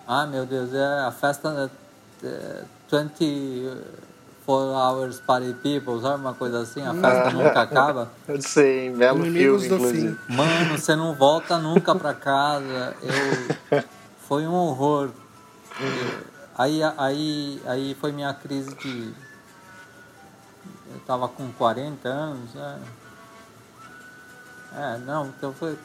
[0.07, 1.71] ah meu Deus, é a festa
[2.23, 2.65] é,
[4.47, 6.83] 24 Hours Party People, sabe uma coisa assim?
[6.85, 8.11] A festa nunca acaba.
[8.27, 10.17] Eu sei, belo Inimigos filme, inclusive.
[10.27, 10.35] fim.
[10.35, 12.95] Mano, você não volta nunca pra casa.
[13.03, 13.83] Eu
[14.29, 15.11] foi um horror.
[15.81, 19.15] Eu- Aí, aí, aí foi minha crise de
[20.93, 22.79] eu tava com 40 anos, né?
[24.77, 25.79] É, não, então foi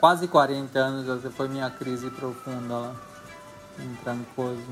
[0.00, 2.92] quase 40 anos, foi minha crise profunda lá.
[3.78, 4.62] Em Trancoso.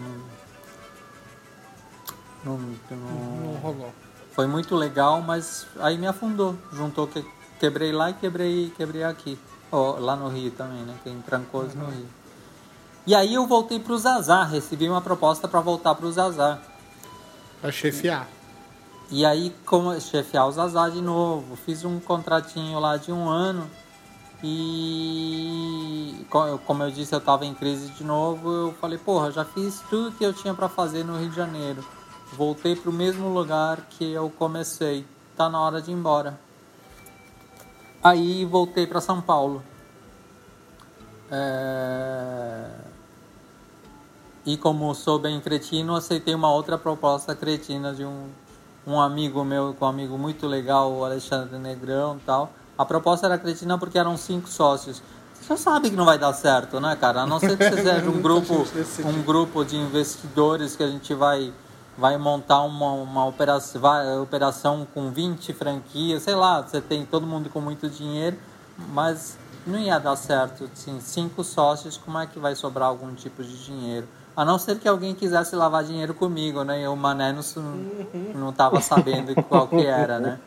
[2.45, 3.93] Não, rolou.
[4.33, 6.57] foi muito legal, mas aí me afundou.
[6.73, 7.25] Juntou que
[7.61, 9.39] quebrei lá e quebrei, quebrei aqui.
[9.71, 10.95] Ó, lá no Rio também, né?
[11.03, 12.07] Que em Trancoso no Rio.
[13.07, 16.61] E aí eu voltei pro Zazar, recebi uma proposta para voltar pro Zazar.
[17.61, 18.29] Pra chefiar.
[19.11, 23.69] E aí, como chefiar o Zazar de novo, fiz um contratinho lá de um ano
[24.43, 29.45] e co- como eu disse, eu estava em crise de novo, eu falei, porra, já
[29.45, 31.85] fiz tudo que eu tinha para fazer no Rio de Janeiro.
[32.37, 35.07] Voltei pro mesmo lugar que eu comecei.
[35.37, 36.39] Tá na hora de ir embora.
[38.03, 39.63] Aí voltei para São Paulo.
[41.31, 42.67] É...
[44.45, 48.29] E como sou bem cretino, aceitei uma outra proposta cretina de um,
[48.87, 52.51] um amigo meu, com um amigo muito legal, o Alexandre Negrão tal.
[52.77, 55.01] A proposta era cretina porque eram cinco sócios.
[55.35, 57.23] Você já sabe que não vai dar certo, né, cara?
[57.23, 58.67] A não ser que você seja um grupo,
[59.05, 61.53] um grupo de investidores que a gente vai
[61.97, 67.27] vai montar uma, uma operação, vai, operação com 20 franquias, sei lá, você tem todo
[67.27, 68.37] mundo com muito dinheiro,
[68.93, 69.37] mas
[69.67, 70.69] não ia dar certo.
[70.73, 74.07] Assim, cinco sócios, como é que vai sobrar algum tipo de dinheiro?
[74.35, 76.83] A não ser que alguém quisesse lavar dinheiro comigo, né?
[76.83, 77.43] E o Mané não,
[78.35, 80.39] não tava sabendo qual que era, né?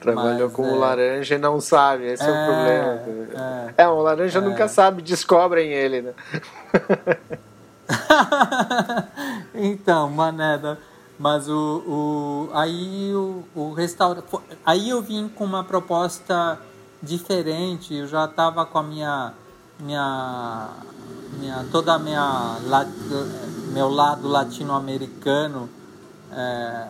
[0.00, 0.78] Trabalhou Mas, com é...
[0.78, 3.72] laranja e não sabe, esse é, é o problema.
[3.78, 4.42] É, é o laranja é.
[4.42, 6.12] nunca sabe, descobrem ele, né?
[9.54, 10.76] então, Mané,
[11.18, 14.26] mas o, o aí o, o restaurante,
[14.64, 16.58] aí eu vim com uma proposta
[17.02, 19.32] diferente, eu já estava com a minha
[19.78, 20.68] minha
[21.38, 22.58] minha toda a minha
[23.72, 25.68] meu lado latino-americano
[26.32, 26.88] é,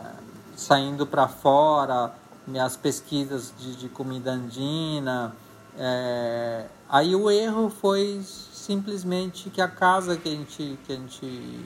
[0.57, 2.12] saindo para fora
[2.47, 5.34] minhas pesquisas de, de comida andina.
[5.78, 11.64] É, aí o erro foi simplesmente que a casa que a gente, que a gente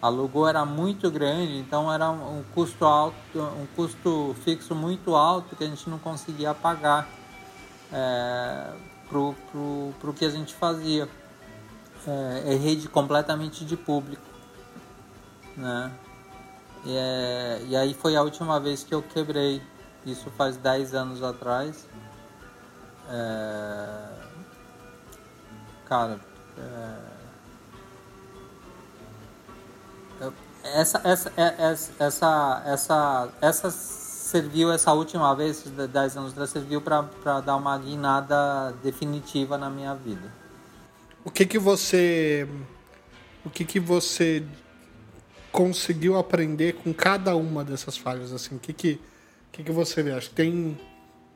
[0.00, 5.62] alugou era muito grande, então era um custo alto, um custo fixo muito alto que
[5.62, 7.08] a gente não conseguia pagar
[7.92, 8.72] é,
[9.08, 11.08] pro, pro, pro que a gente fazia.
[12.04, 14.26] É, é rede completamente de público,
[15.56, 15.92] né?
[16.84, 19.62] E, é, e aí foi a última vez que eu quebrei
[20.04, 21.88] isso faz 10 anos atrás.
[23.08, 24.21] É...
[25.92, 26.18] Cara,
[30.22, 30.30] é...
[30.80, 36.80] essa, essa, é, essa, essa, essa, essa serviu, essa última vez, 10 anos atrás, serviu
[36.80, 40.32] para dar uma guinada definitiva na minha vida.
[41.22, 42.48] O que que você.
[43.44, 44.42] O que que você
[45.50, 48.32] conseguiu aprender com cada uma dessas falhas?
[48.32, 50.12] Assim, o que que o que, que você vê?
[50.12, 50.80] Acho que tem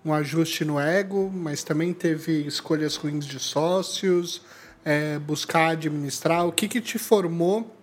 [0.07, 4.41] um ajuste no ego, mas também teve escolhas ruins de sócios,
[4.85, 6.47] é, buscar administrar.
[6.47, 7.75] O que, que te formou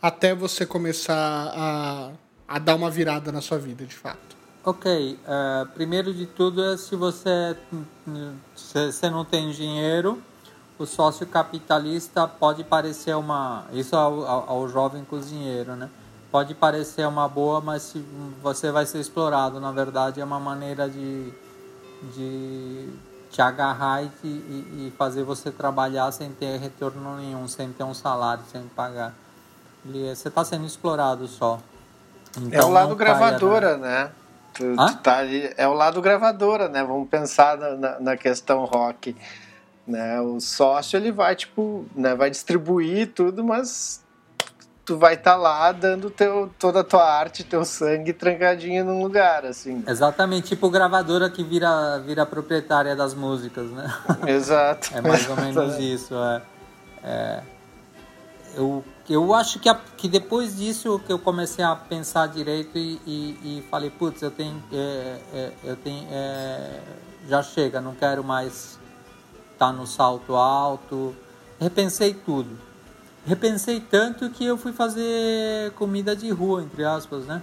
[0.00, 2.10] até você começar a,
[2.46, 4.36] a dar uma virada na sua vida, de fato?
[4.62, 7.56] Ok, uh, primeiro de tudo é se você,
[8.54, 10.22] se você não tem dinheiro,
[10.78, 13.64] o sócio capitalista pode parecer uma.
[13.72, 15.88] Isso ao, ao, ao jovem cozinheiro, né?
[16.30, 17.98] Pode parecer uma boa, mas se
[18.42, 19.60] você vai ser explorado.
[19.60, 21.32] Na verdade, é uma maneira de,
[22.14, 22.88] de
[23.30, 27.94] te agarrar e, e, e fazer você trabalhar sem ter retorno nenhum, sem ter um
[27.94, 29.14] salário, sem pagar.
[29.84, 31.58] Você está sendo explorado só.
[32.36, 34.10] Então, é o lado gravadora, né?
[34.54, 36.84] Tu, tu tá ali, é o lado gravadora, né?
[36.84, 39.16] Vamos pensar na, na questão rock.
[39.86, 40.20] Né?
[40.20, 44.04] O sócio ele vai tipo, né, vai distribuir tudo, mas
[44.90, 49.00] tu vai estar tá lá dando teu, toda a tua arte, teu sangue trancadinho num
[49.00, 49.84] lugar, assim.
[49.86, 53.88] Exatamente, tipo gravadora que vira, vira proprietária das músicas, né?
[54.26, 54.90] Exato.
[54.92, 56.42] é mais ou menos isso, é.
[57.04, 57.40] é.
[58.56, 63.00] eu, eu acho que, a, que depois disso que eu comecei a pensar direito e,
[63.06, 66.80] e, e falei, putz, eu tenho, é, é, eu tenho, é,
[67.28, 68.76] já chega, não quero mais
[69.52, 71.14] estar tá no salto alto,
[71.60, 72.69] repensei tudo
[73.30, 77.40] repensei tanto que eu fui fazer comida de rua, entre aspas, né?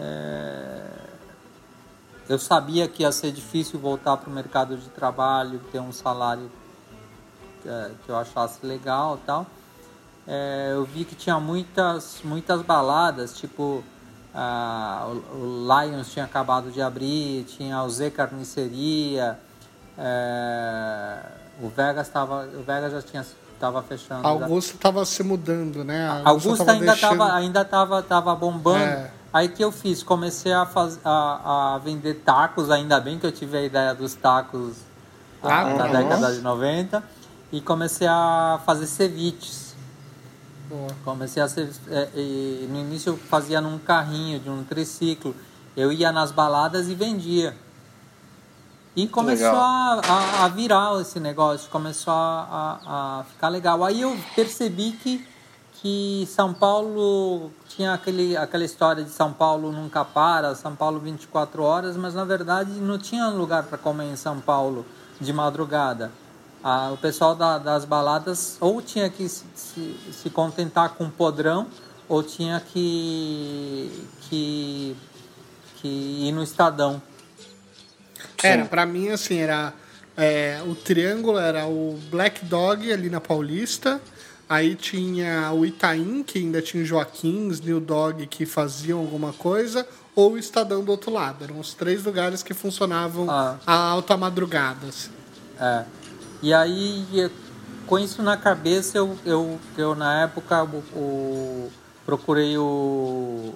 [0.00, 0.86] É...
[2.26, 6.50] Eu sabia que ia ser difícil voltar para o mercado de trabalho, ter um salário
[7.66, 9.46] é, que eu achasse legal tal.
[10.26, 13.84] É, eu vi que tinha muitas, muitas baladas, tipo
[14.34, 19.38] o, Lions tinha acabado de abrir, tinha o Z Carniceria,
[19.98, 21.18] é,
[21.60, 23.22] o Vegas tava, o Vegas já tinha
[23.54, 24.26] estava fechando.
[24.26, 26.08] Augusto estava se mudando, né?
[26.24, 28.82] Augusto, Augusto ainda estava ainda tava, tava bombando.
[28.82, 29.10] É.
[29.32, 30.02] Aí que eu fiz?
[30.02, 34.14] Comecei a, faz, a, a, vender tacos, ainda bem que eu tive a ideia dos
[34.14, 34.76] tacos
[35.42, 37.02] ah, na década de 90.
[37.50, 39.74] E comecei a fazer ceviches.
[40.68, 40.88] Boa.
[41.04, 41.68] Comecei a ser.
[41.90, 42.08] É,
[42.68, 45.34] no início eu fazia num carrinho de um triciclo.
[45.76, 47.56] Eu ia nas baladas e vendia.
[48.96, 53.82] E começou a, a, a, virar esse negócio, começou a, a, ficar legal.
[53.82, 55.26] Aí eu percebi que,
[55.80, 61.60] que São Paulo tinha aquele, aquela história de São Paulo nunca para, São Paulo 24
[61.60, 64.86] horas, mas na verdade não tinha lugar para comer em São Paulo
[65.20, 66.12] de madrugada.
[66.62, 71.66] Ah, o pessoal da, das baladas ou tinha que se, se, se contentar com podrão
[72.08, 74.96] ou tinha que, que,
[75.80, 77.02] que ir no Estadão
[78.46, 79.72] era, para mim, assim, era.
[80.16, 84.00] É, o triângulo era o Black Dog ali na Paulista.
[84.48, 89.86] Aí tinha o Itaim, que ainda tinha o Joaquins, New Dog, que faziam alguma coisa,
[90.14, 91.42] ou o Estadão do outro lado.
[91.42, 93.56] Eram os três lugares que funcionavam ah.
[93.66, 94.86] a alta madrugada.
[94.86, 95.10] Assim.
[95.58, 95.84] É.
[96.42, 97.30] E aí,
[97.86, 101.70] com isso na cabeça, eu, eu, eu na época, o,
[102.04, 103.54] procurei o,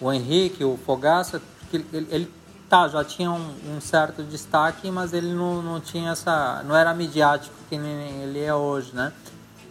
[0.00, 1.40] o Henrique, o Fogaça,
[1.70, 2.37] que ele, ele
[2.68, 6.62] tá, já tinha um, um, certo destaque, mas ele não, não tinha essa.
[6.64, 9.12] não era midiático que nem ele é hoje, né?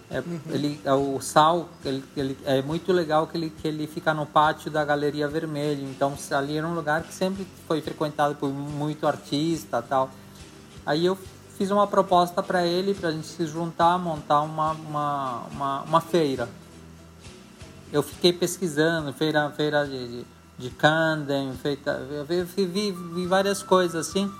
[0.09, 0.39] É, uhum.
[0.49, 4.25] ele, é o Sal, ele, ele, é muito legal que ele, que ele fica no
[4.25, 5.83] pátio da Galeria Vermelho.
[5.83, 10.09] Então ali era um lugar que sempre foi frequentado por muito artista tal.
[10.85, 11.17] Aí eu
[11.57, 16.01] fiz uma proposta para ele, para a gente se juntar, montar uma, uma, uma, uma,
[16.01, 16.47] feira.
[17.91, 20.25] Eu fiquei pesquisando, feira, feira de, de,
[20.57, 24.31] de Camden, feita, eu vi, vi, várias coisas assim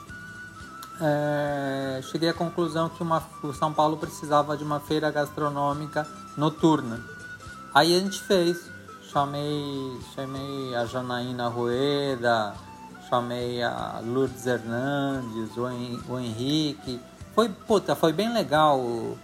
[0.99, 6.99] é, cheguei à conclusão que uma, o São Paulo precisava de uma feira gastronômica noturna.
[7.74, 8.76] Aí a gente fez.
[9.11, 12.53] Chamei, chamei a Janaína Rueda,
[13.09, 16.99] chamei a Lourdes Hernandes, o, o Henrique.
[17.34, 18.80] Foi, puta, foi bem legal.
[18.80, 19.18] O,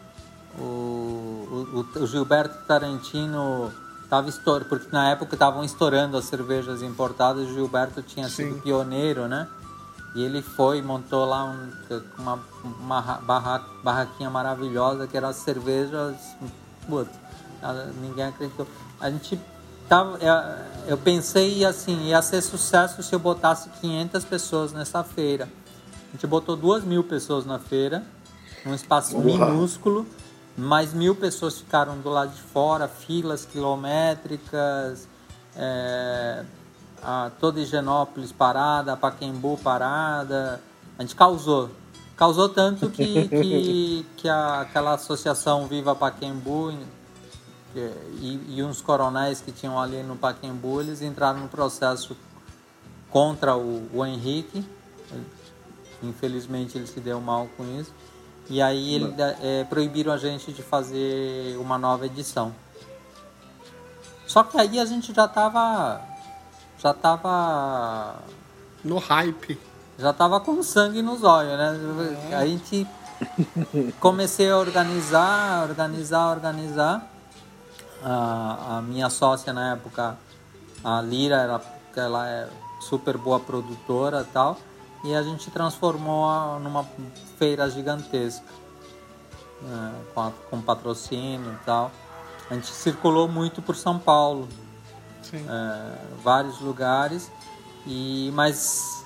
[0.57, 3.73] o, o Gilberto Tarantino
[4.03, 8.49] estava estourando, porque na época estavam estourando as cervejas importadas, o Gilberto tinha Sim.
[8.49, 9.47] sido pioneiro, né?
[10.15, 11.71] E ele foi, montou lá um,
[12.19, 16.15] uma, uma barra, barraquinha maravilhosa que era as cervejas.
[16.87, 17.09] Putz,
[17.99, 18.67] ninguém acreditou.
[18.99, 19.39] A gente
[19.89, 20.19] tava.
[20.21, 25.49] É, eu pensei assim, ia ser sucesso se eu botasse 500 pessoas nessa feira.
[26.09, 28.03] A gente botou duas mil pessoas na feira,
[28.63, 30.05] num espaço minúsculo,
[30.57, 35.07] mais mil pessoas ficaram do lado de fora, filas quilométricas.
[35.55, 36.43] É,
[37.03, 40.61] a toda Higienópolis parada, Paquembu parada.
[40.97, 41.69] A gente causou.
[42.15, 46.71] Causou tanto que, que, que a, aquela associação Viva Paquembu
[47.75, 52.15] e, e uns coronéis que tinham ali no Paquembu, eles entraram no processo
[53.09, 54.63] contra o, o Henrique.
[56.01, 57.93] Infelizmente ele se deu mal com isso.
[58.53, 62.53] E aí ele, é, proibiram a gente de fazer uma nova edição.
[64.27, 65.99] Só que aí a gente já estava
[66.77, 68.15] já tava.
[68.83, 69.59] No hype.
[69.97, 72.17] Já tava com sangue nos olhos, né?
[72.29, 72.35] É.
[72.35, 72.85] A gente
[73.99, 77.09] comecei a organizar, organizar, organizar.
[78.03, 80.15] A, a minha sócia na época,
[80.83, 81.61] a Lira, ela,
[81.95, 82.49] ela é
[82.81, 84.59] super boa produtora e tal.
[85.05, 86.85] E a gente transformou numa
[87.37, 88.45] feira gigantesca.
[89.61, 89.93] Né?
[90.13, 91.91] Com, com patrocínio e tal.
[92.49, 94.47] A gente circulou muito por São Paulo
[95.33, 97.31] é, vários lugares
[97.87, 99.03] e mas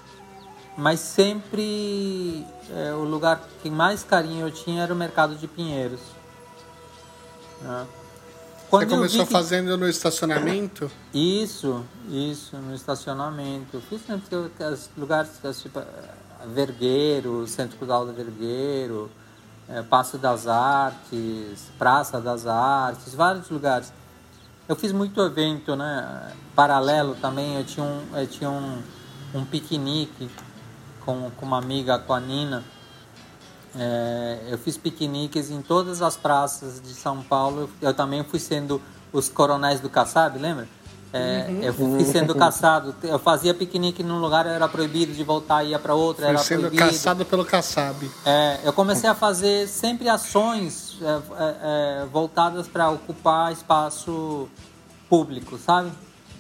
[0.76, 6.02] mas sempre é, o lugar que mais carinho eu tinha era o mercado de Pinheiros.
[7.62, 7.88] Né?
[8.70, 9.32] Quando Você começou que...
[9.32, 10.92] fazendo no estacionamento?
[11.14, 13.82] Isso, isso, no estacionamento.
[13.90, 15.80] Fiz sempre os lugares tipo
[16.46, 19.10] Vergueiro, Centro Cultural do Vergueiro,
[19.68, 23.92] é, Passo das Artes, Praça das Artes, vários lugares.
[24.68, 26.34] Eu fiz muito evento, né?
[26.56, 28.82] Paralelo também, eu tinha um, eu tinha um,
[29.34, 30.30] um piquenique
[31.06, 32.64] com, com uma amiga, com a Nina.
[33.76, 37.70] É, eu fiz piqueniques em todas as praças de São Paulo.
[37.82, 38.82] Eu também fui sendo
[39.14, 40.68] os coronéis do Kassab, lembra?
[41.14, 41.64] É, uhum.
[41.64, 42.94] Eu fui sendo caçado.
[43.02, 46.62] Eu fazia piquenique num lugar, era proibido de voltar, ia para outro, Fui era sendo
[46.62, 46.84] proibido.
[46.84, 48.10] caçado pelo Kassab.
[48.26, 51.22] É, eu comecei a fazer sempre ações é, é,
[52.02, 54.50] é, voltadas para ocupar espaço
[55.10, 55.92] público, sabe?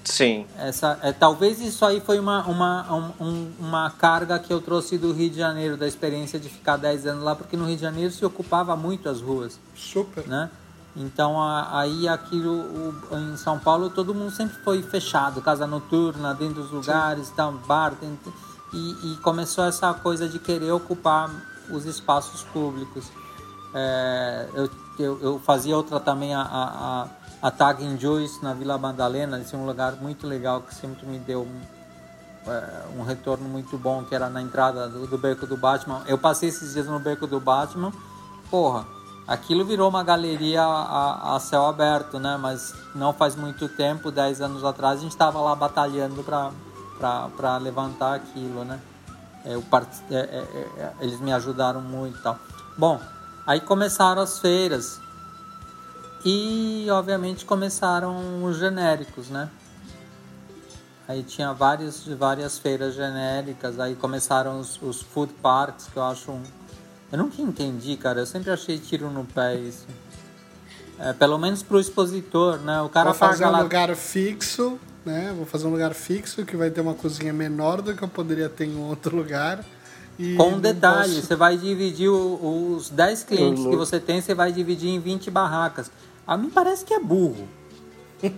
[0.04, 0.46] Sim.
[0.58, 5.12] Essa, é, talvez isso aí foi uma, uma, um, uma carga que eu trouxe do
[5.12, 8.12] Rio de Janeiro, da experiência de ficar 10 anos lá, porque no Rio de Janeiro
[8.12, 9.60] se ocupava muito as ruas.
[9.76, 10.26] Super.
[10.26, 10.50] Né?
[10.98, 15.68] Então a, aí aqui o, o, em São Paulo todo mundo sempre foi fechado, casa
[15.68, 18.34] noturna, dentro dos lugares, tal, bar, dentro,
[18.74, 21.30] e, e começou essa coisa de querer ocupar
[21.70, 23.12] os espaços públicos.
[23.74, 27.08] É, eu, eu, eu, fazia outra também, a, a,
[27.42, 31.06] a Tag in Juice na Vila Madalena, esse é um lugar muito legal que sempre
[31.06, 35.46] me deu um, é, um retorno muito bom, que era na entrada do, do, Beco
[35.46, 36.02] do Batman.
[36.08, 37.94] Eu passei esses dias no Beco do Batman,
[38.50, 38.88] porra,
[39.28, 42.38] aquilo virou uma galeria a, a céu aberto, né?
[42.38, 48.16] Mas não faz muito tempo, 10 anos atrás, a gente estava lá batalhando para levantar
[48.16, 48.80] aquilo, né?
[49.46, 49.64] Eu,
[50.12, 52.38] é, é, é, eles me ajudaram muito e tal.
[52.78, 53.00] Bom,
[53.48, 55.00] Aí começaram as feiras.
[56.26, 59.50] E obviamente começaram os genéricos, né?
[61.08, 66.30] Aí tinha várias, várias feiras genéricas, aí começaram os, os food parks, que eu acho
[66.30, 66.44] um...
[67.12, 69.86] Eu nunca entendi, cara, eu sempre achei tiro no pé isso.
[71.00, 72.82] É, pelo menos pro expositor, né?
[72.82, 73.62] O cara Vou fazer um lá...
[73.62, 75.34] lugar fixo, né?
[75.36, 78.50] Vou fazer um lugar fixo que vai ter uma cozinha menor do que eu poderia
[78.50, 79.64] ter em outro lugar
[80.20, 81.28] e Com um detalhe, posso...
[81.28, 85.92] você vai dividir os 10 clientes que você tem, você vai dividir em 20 barracas.
[86.26, 87.48] A mim parece que é burro.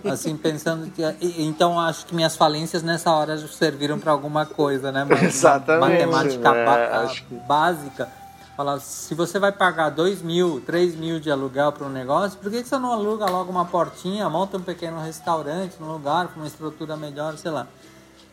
[0.04, 1.02] Assim, pensando que.
[1.38, 5.06] Então, acho que minhas falências nessa hora serviram para alguma coisa, né?
[5.08, 6.04] Mas Exatamente.
[6.04, 7.34] Matemática é, ba acho que...
[7.34, 8.19] básica.
[8.60, 12.50] Fala, se você vai pagar 2 mil, 3 mil de aluguel para um negócio, por
[12.50, 16.40] que, que você não aluga logo uma portinha, monta um pequeno restaurante no lugar, com
[16.40, 17.66] uma estrutura melhor, sei lá.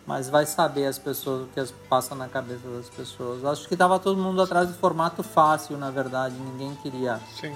[0.06, 3.46] Mas vai saber as pessoas, o que passa na cabeça das pessoas.
[3.46, 6.36] Acho que estava todo mundo atrás do formato fácil, na verdade.
[6.36, 7.22] Ninguém queria.
[7.40, 7.56] Sim.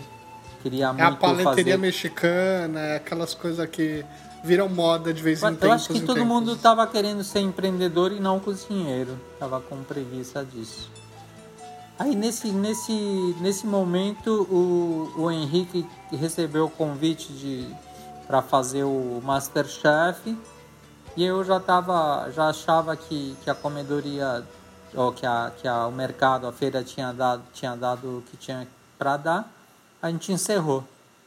[0.64, 1.78] Queria É muito a paleteria fazer.
[1.78, 4.06] mexicana, é aquelas coisas que
[4.46, 5.76] viram moda de vez em Eu tempos.
[5.76, 6.26] acho que todo tempos.
[6.26, 9.20] mundo estava querendo ser empreendedor e não cozinheiro.
[9.38, 11.01] Tava com preguiça disso.
[12.00, 17.68] Aí nesse, nesse, nesse momento o, o Henrique recebeu o convite de
[18.26, 20.38] para fazer o Masterchef
[21.18, 24.44] e eu já tava, já achava que, que a comedoria
[24.96, 28.38] ou que, a, que a, o mercado, a feira tinha dado, tinha dado o que
[28.38, 28.68] tinha
[28.98, 29.52] para dar.
[30.02, 30.84] A gente encerrou.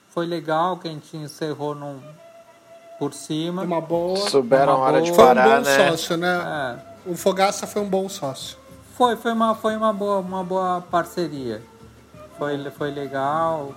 [0.08, 2.00] Foi legal que a gente encerrou num,
[2.98, 3.62] por cima.
[3.62, 4.28] Uma boa.
[4.30, 5.16] Souberam a Uma hora de boa.
[5.16, 5.90] Foi um parar, bom né?
[5.90, 6.80] sócio, né?
[7.06, 8.56] É, O Fogaça foi um bom sócio.
[8.96, 11.62] Foi, foi uma, foi uma boa, uma boa parceria.
[12.38, 13.74] Foi, foi legal.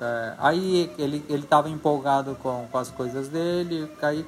[0.00, 3.90] É, aí ele, ele tava empolgado com, com as coisas dele.
[4.02, 4.26] Aí,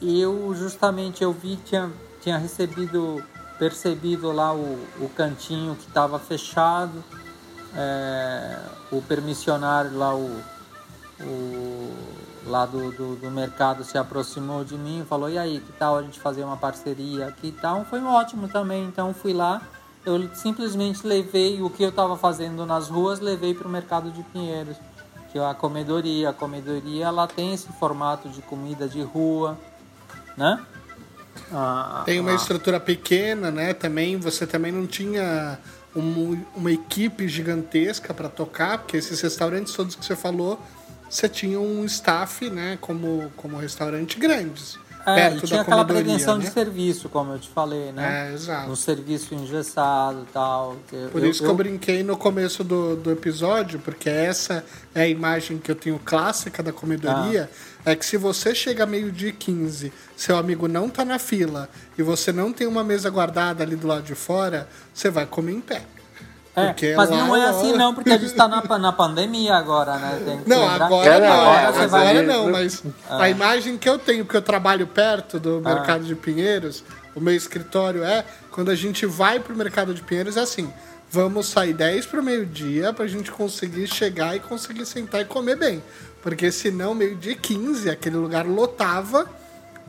[0.00, 1.90] E eu justamente eu vi, tinha,
[2.20, 3.22] tinha recebido,
[3.58, 7.02] percebido lá o, o cantinho que estava fechado.
[7.74, 8.58] É,
[8.90, 10.40] o permissionário lá, o,
[11.20, 15.72] o lá do, do, do mercado se aproximou de mim e falou, e aí, que
[15.72, 17.84] tal a gente fazer uma parceria aqui e tal?
[17.84, 19.62] Foi ótimo também, então fui lá,
[20.04, 24.22] eu simplesmente levei o que eu estava fazendo nas ruas, levei para o mercado de
[24.22, 24.76] Pinheiros,
[25.32, 26.30] que é a comedoria.
[26.30, 29.58] A comedoria, ela tem esse formato de comida de rua,
[30.36, 30.60] né?
[31.52, 33.74] Ah, Tem uma ah, estrutura pequena, né?
[33.74, 35.58] Também você também não tinha
[35.94, 40.60] um- uma equipe gigantesca para tocar, porque esses restaurantes todos que você falou,
[41.08, 42.78] você tinha um staff, né?
[42.80, 46.44] Como como restaurante grandes, É, e perto tinha da aquela pretensão né?
[46.44, 48.30] de serviço, como eu te falei, né?
[48.30, 48.70] É, exato.
[48.70, 50.76] Um serviço engessado e tal.
[51.12, 55.58] Por isso que eu brinquei no começo do, do episódio, porque essa é a imagem
[55.58, 57.48] que eu tenho clássica da comedoria,
[57.84, 57.92] Ah.
[57.92, 62.02] é que se você chega meio-dia e 15, seu amigo não tá na fila e
[62.02, 65.60] você não tem uma mesa guardada ali do lado de fora, você vai comer em
[65.60, 65.82] pé.
[66.56, 69.98] É, mas lá- não é assim não, porque a gente tá na, na pandemia agora,
[69.98, 70.40] né?
[70.42, 72.22] Que Não, agora que não, agora agora vai...
[72.22, 76.82] não, mas a imagem que eu tenho, porque eu trabalho perto do mercado de Pinheiros,
[77.14, 80.72] o meu escritório é, quando a gente vai pro mercado de Pinheiros, é assim,
[81.10, 85.82] vamos sair 10 pro meio-dia pra gente conseguir chegar e conseguir sentar e comer bem.
[86.22, 89.28] Porque senão, meio-dia e 15, aquele lugar lotava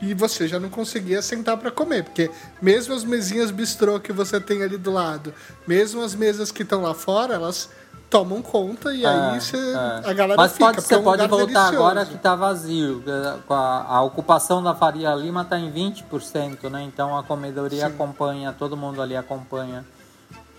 [0.00, 2.30] e você já não conseguia sentar para comer, porque
[2.62, 5.34] mesmo as mesinhas bistrô que você tem ali do lado,
[5.66, 7.68] mesmo as mesas que estão lá fora, elas
[8.08, 10.10] tomam conta e aí É, você, é.
[10.10, 10.66] a galera Mas fica.
[10.66, 11.74] porque você é um pode voltar delicioso.
[11.76, 13.02] agora que tá vazio.
[13.06, 16.82] eh, A, a ocupação da Faria Lima tá em 20%, né?
[16.84, 19.84] Então a comedoria acompanha, todo mundo ali acompanha.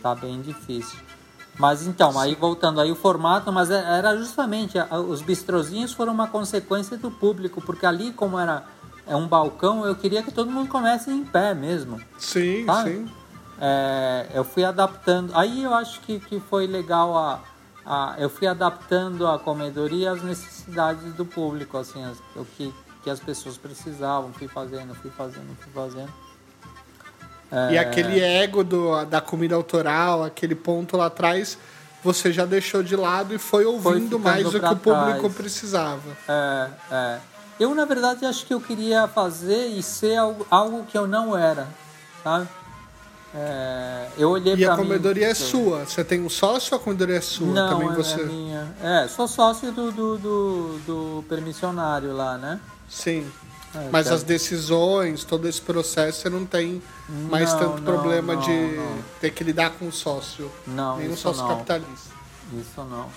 [0.02, 1.00] Tá bem difícil.
[1.58, 4.78] Mas então, aí voltando aí o formato, mas é- era justamente,
[5.10, 8.64] os bistrozinhos foram uma consequência do público, porque ali como era
[9.10, 12.00] é um balcão, eu queria que todo mundo comece em pé mesmo.
[12.18, 13.10] Sim, sim.
[13.60, 15.32] É, eu fui adaptando.
[15.36, 17.42] Aí eu acho que, que foi legal a,
[17.86, 18.16] a.
[18.18, 23.20] Eu fui adaptando a comedoria às necessidades do público, assim, as- o que, que as
[23.20, 24.32] pessoas precisavam.
[24.32, 26.14] Fui fazendo, fui fazendo, fui fazendo.
[27.72, 27.80] E É.
[27.80, 31.58] aquele ego do, da comida autoral, aquele ponto lá atrás,
[32.04, 35.34] você já deixou de lado e foi ouvindo ficando mais o que o público trás.
[35.36, 36.02] precisava.
[36.28, 37.20] É, é.
[37.60, 41.38] Eu, na verdade, acho que eu queria fazer e ser algo, algo que eu não
[41.38, 41.68] era,
[42.24, 42.48] sabe?
[43.36, 45.86] É, eu olhei E a comedoria mim, é sua.
[45.86, 47.54] Você tem um sócio ou a comedoria é sua?
[47.54, 48.22] Não, Também é, você.
[48.22, 48.76] é minha.
[48.82, 52.60] É, sou sócio do, do, do, do permissionário lá, né?
[52.90, 53.30] Sim.
[53.76, 54.16] É, Mas tá.
[54.16, 58.80] as decisões, todo esse processo, você não tem mais Não, tanto não, problema não, de
[59.22, 60.52] ter que lidar com o sócio.
[60.66, 62.10] Não, Nenhum isso sócio capitalista.
[62.54, 63.10] Isso não.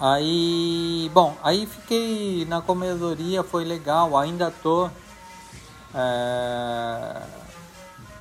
[0.00, 4.88] Aí, bom, aí fiquei na comedoria, foi legal, ainda tô.
[5.94, 7.22] é,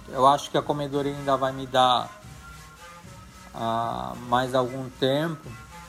[0.10, 2.10] eu acho que a comedoria ainda vai me dar
[3.56, 5.48] ah, mais algum tempo.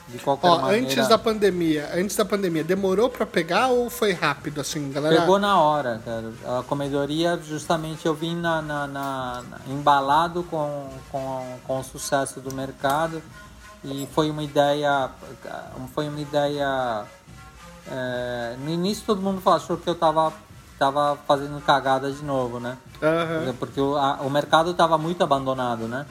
[0.09, 0.85] De qualquer Ó, maneira.
[0.87, 5.21] antes da pandemia, antes da pandemia, demorou pra pegar ou foi rápido assim, galera?
[5.21, 6.33] Pegou na hora, cara.
[6.59, 12.53] A comedoria, justamente, eu vim na- na- na- embalado com, com, com o sucesso do
[12.53, 13.23] mercado
[13.85, 15.11] e foi uma ideia,
[15.95, 17.05] foi uma ideia.
[17.91, 20.33] é, no início todo mundo achou que eu tava,
[20.79, 22.77] tava fazendo cagada de novo, né?
[23.03, 23.55] Aham.
[23.59, 26.05] Porque o, a- o mercado tava muito abandonado, né?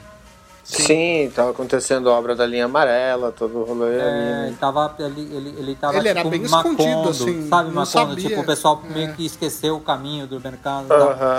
[0.62, 4.20] Sim, estava acontecendo a obra da linha amarela, todo o rolê É, ali.
[4.20, 4.56] ele né?
[4.60, 7.86] tava, ele, ele, ele tava Ele era tipo bem escondido, Macondo, assim, sabe não Macondo?
[8.10, 8.28] sabia.
[8.28, 8.92] Tipo, o pessoal É.
[8.92, 10.86] meio que esqueceu o caminho do mercado.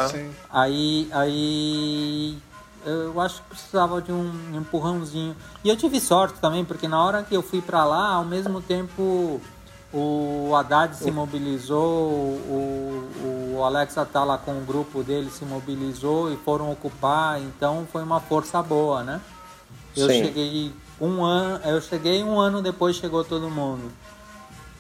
[0.10, 0.32] Sim.
[0.52, 2.38] Aí, aí
[2.86, 5.36] eu acho que precisava de um empurrãozinho.
[5.64, 8.62] E eu tive sorte também, porque na hora que eu fui pra lá, ao mesmo
[8.62, 9.40] tempo
[9.94, 16.38] o Haddad se mobilizou, o, o Alex Atala com o grupo dele se mobilizou e
[16.38, 19.20] foram ocupar, então foi uma força boa, né?
[19.96, 20.24] Eu Sim.
[20.24, 23.92] cheguei um ano, eu cheguei um ano depois chegou todo mundo.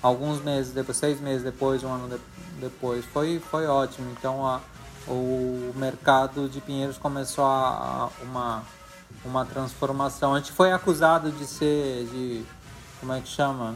[0.02, 2.22] Alguns meses depois, seis meses depois, um ano de-
[2.62, 3.04] depois.
[3.06, 4.08] Foi, foi ótimo.
[4.18, 4.60] Então a,
[5.08, 8.64] o mercado de Pinheiros começou a, a- uma,
[9.26, 10.34] uma transformação.
[10.36, 12.44] A gente foi acusado de ser de.
[13.00, 13.76] Como é que chama?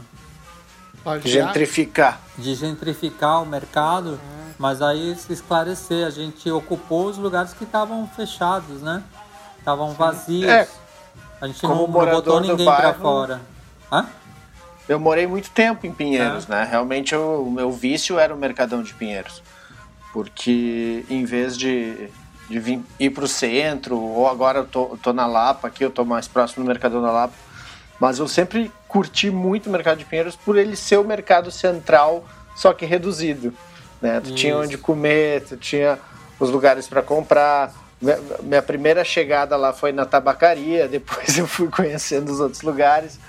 [1.02, 1.46] Plagiar.
[1.48, 2.20] Gentrificar.
[2.36, 4.18] de gentrificar o mercado,
[4.58, 9.02] mas aí se esclarecer, a gente ocupou os lugares que estavam fechados, né?
[9.58, 10.48] Estavam vazios.
[10.48, 10.68] É,
[11.40, 13.40] a gente como não, não botou ninguém pra bairro- fora.
[13.92, 14.06] Hã?
[14.88, 15.92] Eu morei muito tempo em É.
[15.92, 16.64] Pinheiros, né?
[16.64, 19.42] Realmente eu- o meu vício era o Mercadão de Pinheiros.
[20.16, 22.08] Porque em vez de,
[22.48, 25.90] de vir, ir para o centro, ou agora eu tô, tô na Lapa, aqui eu
[25.90, 27.34] tô mais próximo do Mercadão da Lapa,
[28.00, 32.24] mas eu sempre curti muito o Mercado de Pinheiros por ele ser o mercado central,
[32.56, 33.52] só que reduzido.
[34.00, 34.18] Né?
[34.22, 34.62] Tu tinha Isso.
[34.62, 35.98] onde comer, tu tinha
[36.40, 37.74] os lugares para comprar.
[38.42, 43.20] Minha, primeira chegada lá foi na tabacaria, depois eu fui conhecendo os outros lugares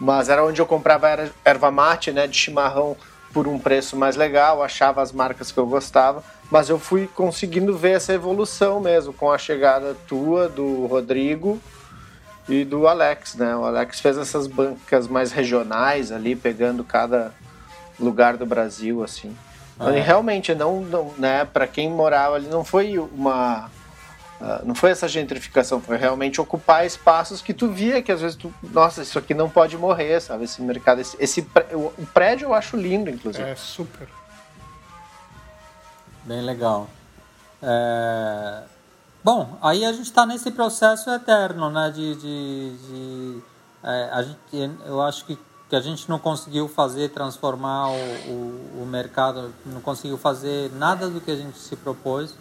[0.00, 2.96] mas era onde eu comprava erva mate, né, de chimarrão
[3.32, 7.76] por um preço mais legal, achava as marcas que eu gostava, mas eu fui conseguindo
[7.76, 11.60] ver essa evolução mesmo com a chegada tua, do Rodrigo
[12.48, 13.54] e do Alex, né?
[13.54, 17.32] O Alex fez essas bancas mais regionais ali, pegando cada
[18.00, 19.36] lugar do Brasil assim.
[19.78, 20.00] Ah, E é.
[20.00, 23.70] realmente não, não né, para quem morava ali não foi uma
[24.40, 28.36] ah, não foi essa gentrificação, foi realmente ocupar espaços que tu via que às vezes
[28.36, 30.44] tu, nossa, isso aqui não pode morrer, sabe?
[30.44, 33.48] Esse mercado, esse, esse o prédio eu acho lindo, inclusive.
[33.48, 34.08] É, super.
[36.24, 36.88] Bem legal.
[37.62, 38.62] É,
[39.24, 41.90] Bom, aí a gente está nesse processo eterno, né?
[41.90, 43.42] De, de, de-
[43.82, 44.38] é, a gente,
[44.86, 47.94] eu acho que, que a gente não conseguiu fazer transformar o,
[48.30, 52.34] o, o mercado, não conseguiu fazer nada do que a gente se propôs.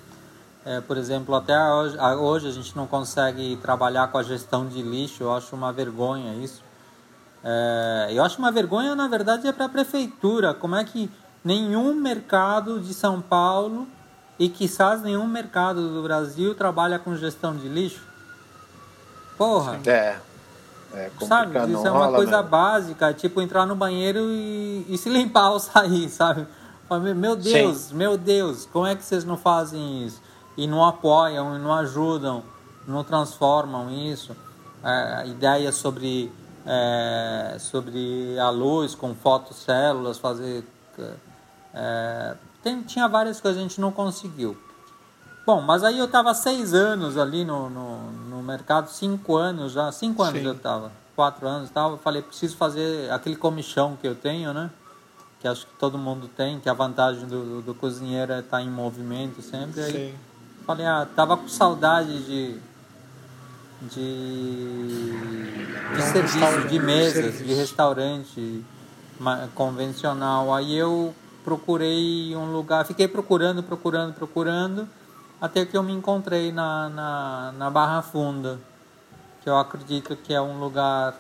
[0.69, 4.67] É, por exemplo, até hoje, a- hoje a gente não consegue trabalhar com a gestão
[4.67, 5.23] de lixo.
[5.23, 6.61] Eu acho uma vergonha isso.
[7.43, 10.53] É, eu acho uma vergonha, na verdade, é para a prefeitura.
[10.53, 11.09] Como é que
[11.43, 13.87] nenhum mercado de São Paulo
[14.37, 18.01] e quizás nenhum mercado do Brasil trabalha com gestão de lixo?
[19.37, 20.17] Porra, É.
[20.93, 21.51] É sabe?
[21.71, 22.49] Isso é uma coisa mesmo.
[22.49, 26.47] básica, tipo entrar no banheiro e, e se limpar ao sair, sabe?
[26.89, 30.21] Meu meu Deus, meu Deus, como é que vocês não fazem isso?
[30.57, 32.43] E não apoiam, e não ajudam,
[32.87, 34.35] não transformam isso.
[34.83, 36.31] É, ideias sobre,
[36.65, 40.63] é, sobre a luz com fotocélulas, fazer.
[41.73, 44.57] é, tem, tinha várias coisas a gente não conseguiu.
[45.47, 49.89] Bom, mas aí eu estava seis anos ali no, no, no mercado, cinco anos já,
[49.93, 50.45] cinco anos Sim.
[50.45, 51.71] eu estava, quatro anos.
[51.73, 54.69] Eu falei, preciso fazer aquele comichão que eu tenho, né?
[55.39, 58.69] Que acho que todo mundo tem, que a vantagem do, do cozinheiro é estar em
[58.69, 59.81] movimento sempre.
[59.81, 60.15] Aí Sim.
[60.67, 62.59] Falei, ah, tava com saudade de.
[63.83, 65.11] de.
[65.95, 67.43] de serviço, de mesas, serviço.
[67.45, 68.65] de restaurante
[69.55, 70.53] convencional.
[70.53, 74.87] Aí eu procurei um lugar, fiquei procurando, procurando, procurando,
[75.39, 78.59] até que eu me encontrei na, na, na Barra Funda,
[79.41, 81.15] que eu acredito que é um lugar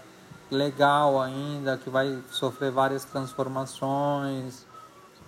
[0.51, 4.66] legal ainda, que vai sofrer várias transformações.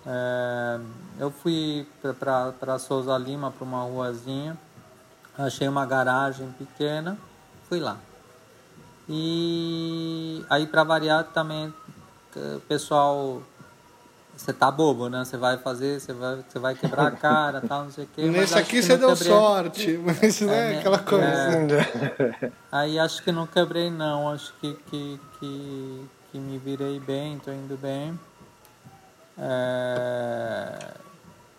[0.06, 0.80] É,
[1.18, 1.86] eu fui
[2.18, 4.56] para Souza Lima, para uma ruazinha,
[5.36, 7.18] achei uma garagem pequena,
[7.68, 7.98] fui lá.
[9.08, 11.74] E aí, para variar, também
[12.36, 13.42] o pessoal.
[14.36, 15.22] Você tá bobo, né?
[15.22, 18.22] Você vai fazer, você vai, você vai quebrar a cara, tal, não sei o quê.
[18.22, 19.28] Nesse aqui você deu quebrei.
[19.28, 20.78] sorte, mas né, né?
[20.78, 21.26] aquela coisa.
[21.26, 22.52] É.
[22.72, 27.50] Aí acho que não quebrei não, acho que, que, que, que me virei bem, tô
[27.50, 28.18] indo bem.
[29.42, 30.94] É,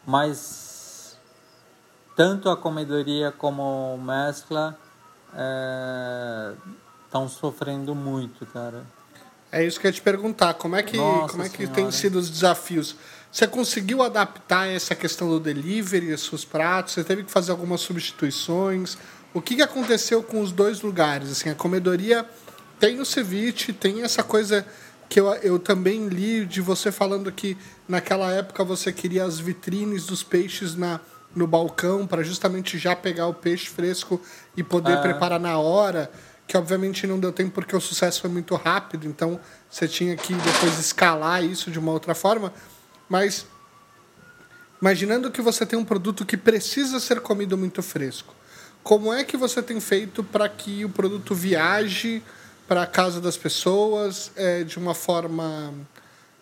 [0.05, 1.17] mas
[2.15, 4.77] tanto a comedoria como o mescla
[7.05, 8.85] estão sofrendo muito, cara.
[9.51, 10.53] É isso que eu ia te perguntar.
[10.53, 11.75] Como é que, Nossa como é que Senhora.
[11.75, 12.95] tem sido os desafios?
[13.31, 16.93] Você conseguiu adaptar essa questão do delivery, os seus pratos?
[16.93, 18.97] Você teve que fazer algumas substituições?
[19.33, 21.31] O que, que aconteceu com os dois lugares?
[21.31, 22.25] Assim, a comedoria
[22.79, 24.65] tem o ceviche, tem essa coisa
[25.11, 30.05] que eu, eu também li de você falando que naquela época você queria as vitrines
[30.05, 31.01] dos peixes na,
[31.35, 34.21] no balcão para justamente já pegar o peixe fresco
[34.55, 35.01] e poder É.
[35.01, 36.09] preparar na hora.
[36.47, 39.37] que obviamente não deu tempo porque o sucesso foi muito rápido, então
[39.69, 42.53] você tinha que depois escalar isso de uma outra forma.
[43.09, 43.45] Mas
[44.81, 48.33] imaginando que você tem um produto que precisa ser comido muito fresco,
[48.83, 52.21] como é que você tem feito para que o produto viaje
[52.71, 55.73] para a casa das pessoas é, de uma forma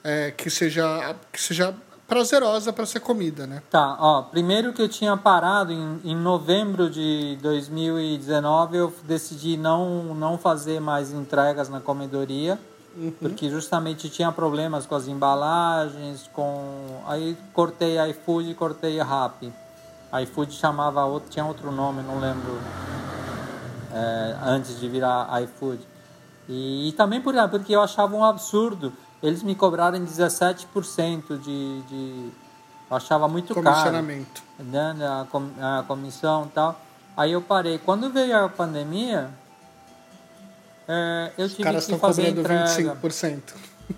[0.03, 1.73] é, que seja que seja
[2.07, 3.63] prazerosa para ser comida, né?
[3.71, 10.13] Tá, ó, primeiro que eu tinha parado em, em novembro de 2019, eu decidi não,
[10.13, 12.59] não fazer mais entregas na comedoria,
[12.95, 13.11] uhum.
[13.19, 19.51] porque justamente tinha problemas com as embalagens, com aí cortei iFood e cortei Rappi.
[20.21, 22.55] iFood chamava outro, tinha outro nome, não lembro.
[23.91, 25.89] É, antes de virar iFood.
[26.49, 28.91] E, e também por, porque eu achava um absurdo
[29.21, 32.29] eles me cobraram 17% de, de.
[32.89, 34.41] Eu achava muito Comissionamento.
[34.57, 34.69] caro.
[34.69, 34.95] Né?
[35.05, 36.79] A, com, a comissão e tal.
[37.15, 37.77] Aí eu parei.
[37.77, 39.29] Quando veio a pandemia,
[40.87, 42.95] é, eu Os tive caras que fazer entrega.
[42.95, 43.41] 25%.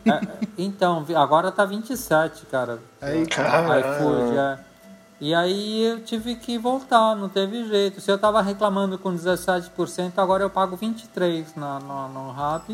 [0.05, 2.79] É, então, agora tá 27, cara.
[2.99, 3.79] Aí, cara.
[3.79, 4.59] iFood, é.
[5.21, 8.01] E aí eu tive que voltar, não teve jeito.
[8.01, 12.71] Se eu tava reclamando com 17%, agora eu pago 23% na, no, no RAP.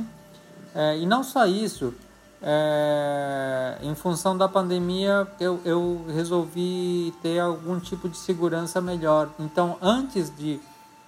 [0.74, 1.94] É, e não só isso,
[2.42, 9.28] é, em função da pandemia, eu, eu resolvi ter algum tipo de segurança melhor.
[9.38, 10.58] Então, antes de,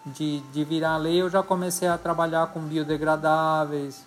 [0.06, 4.06] de, de virar lei, eu já comecei a trabalhar com biodegradáveis,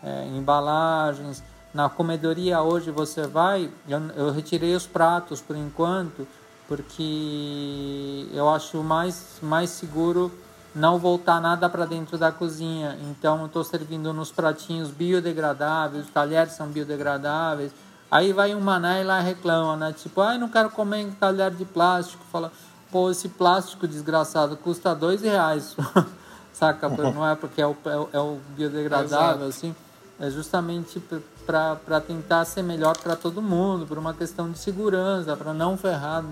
[0.00, 1.42] é, embalagens.
[1.74, 6.26] Na comedoria hoje você vai, eu, eu retirei os pratos por enquanto,
[6.68, 10.30] porque eu acho mais, mais seguro
[10.74, 12.96] não voltar nada para dentro da cozinha.
[13.10, 17.72] Então, estou servindo nos pratinhos biodegradáveis, os talheres são biodegradáveis.
[18.10, 19.92] Aí vai um mané e lá reclama, né?
[19.92, 22.22] Tipo, ai, ah, não quero comer em talher de plástico.
[22.30, 22.52] Fala,
[22.92, 25.74] pô, esse plástico desgraçado custa dois reais.
[26.52, 26.88] Saca?
[26.88, 29.74] Não é porque é o, é o, é o biodegradável, assim.
[30.20, 31.00] É justamente
[31.46, 36.24] para tentar ser melhor para todo mundo, por uma questão de segurança, para não ferrar,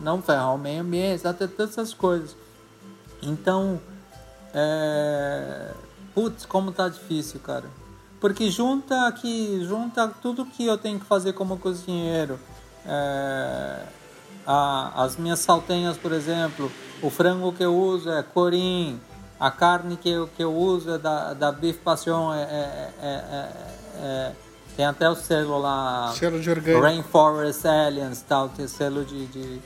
[0.00, 2.36] não ferrar o meio ambiente, até todas essas coisas.
[3.22, 3.80] Então,
[4.52, 5.72] é...
[6.14, 7.66] putz, como tá difícil, cara.
[8.20, 12.40] Porque junta aqui, junta tudo que eu tenho que fazer como cozinheiro.
[12.84, 13.86] É...
[14.44, 16.72] A, as minhas saltenhas, por exemplo,
[17.02, 18.98] o frango que eu uso é corim,
[19.38, 23.48] a carne que eu, que eu uso é da, da Beef Passion, é, é, é,
[24.00, 24.32] é,
[24.76, 26.82] tem até o selo lá, selo de orgânico.
[26.82, 29.60] Rainforest Alliance, tal, tem selo de, de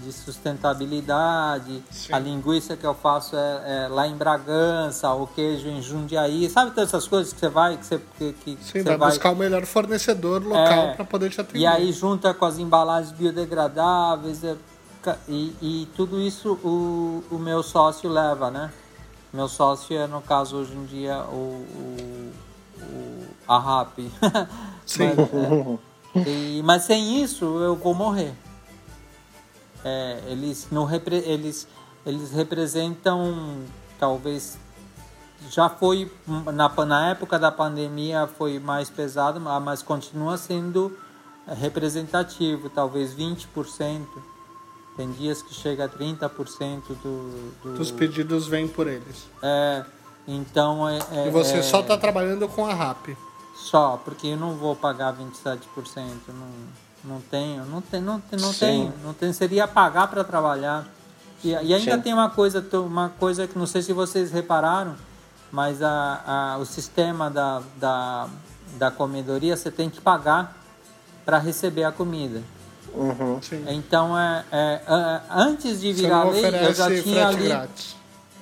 [0.00, 1.82] de sustentabilidade.
[1.90, 2.12] Sim.
[2.12, 6.48] A linguiça que eu faço é, é, lá em Bragança, o queijo em Jundiaí.
[6.48, 9.32] Sabe todas essas coisas que você vai, que você, que, que Sim, vai, vai buscar
[9.32, 11.58] o melhor fornecedor local é, para poder te atender.
[11.58, 14.56] E aí junta com as embalagens biodegradáveis é,
[15.28, 18.70] e, e tudo isso o, o meu sócio leva, né?
[19.32, 22.32] Meu sócio é, no caso, hoje em dia, o, o,
[22.80, 23.98] o a RAP.
[24.86, 25.10] Sim.
[26.14, 28.34] mas, é, e, mas sem isso eu vou morrer
[29.84, 31.66] é, eles, não repre, eles,
[32.04, 33.62] eles representam
[33.98, 34.58] talvez
[35.50, 40.96] já foi na, na época da pandemia foi mais pesado, mas continua sendo
[41.46, 44.06] representativo, talvez 20%.
[44.96, 47.74] Tem dias que chega a 30% do, do...
[47.76, 49.28] dos pedidos vêm por eles.
[49.42, 49.84] É,
[50.26, 53.16] então é, é E você é, só está trabalhando com a RAP?
[53.54, 55.58] Só, porque eu não vou pagar 27%,
[56.28, 56.50] não
[57.04, 60.86] não tenho, não tem, não, não tem, não tem, seria pagar para trabalhar.
[61.42, 62.02] E, e ainda Sim.
[62.02, 64.94] tem uma coisa, uma coisa que não sei se vocês repararam,
[65.50, 68.28] mas a, a, o sistema da, da,
[68.78, 70.56] da comedoria você tem que pagar
[71.24, 72.42] para receber a comida.
[72.94, 73.40] Uhum.
[73.68, 77.48] Então é, é, é, antes de virar lei eu já tinha ali.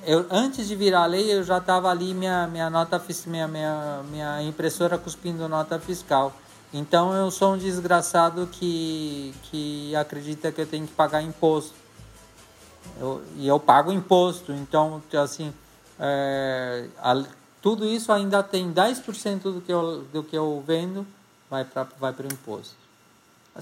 [0.05, 4.41] Eu, antes de virar lei eu já estava ali minha minha nota minha, minha minha
[4.43, 6.33] impressora cuspindo nota fiscal.
[6.73, 11.73] Então eu sou um desgraçado que, que acredita que eu tenho que pagar imposto.
[12.99, 15.53] Eu, e eu pago imposto, então assim,
[15.99, 17.23] é, a,
[17.61, 21.05] tudo isso ainda tem 10% do que eu, do que eu vendo
[21.49, 22.78] vai para vai o imposto.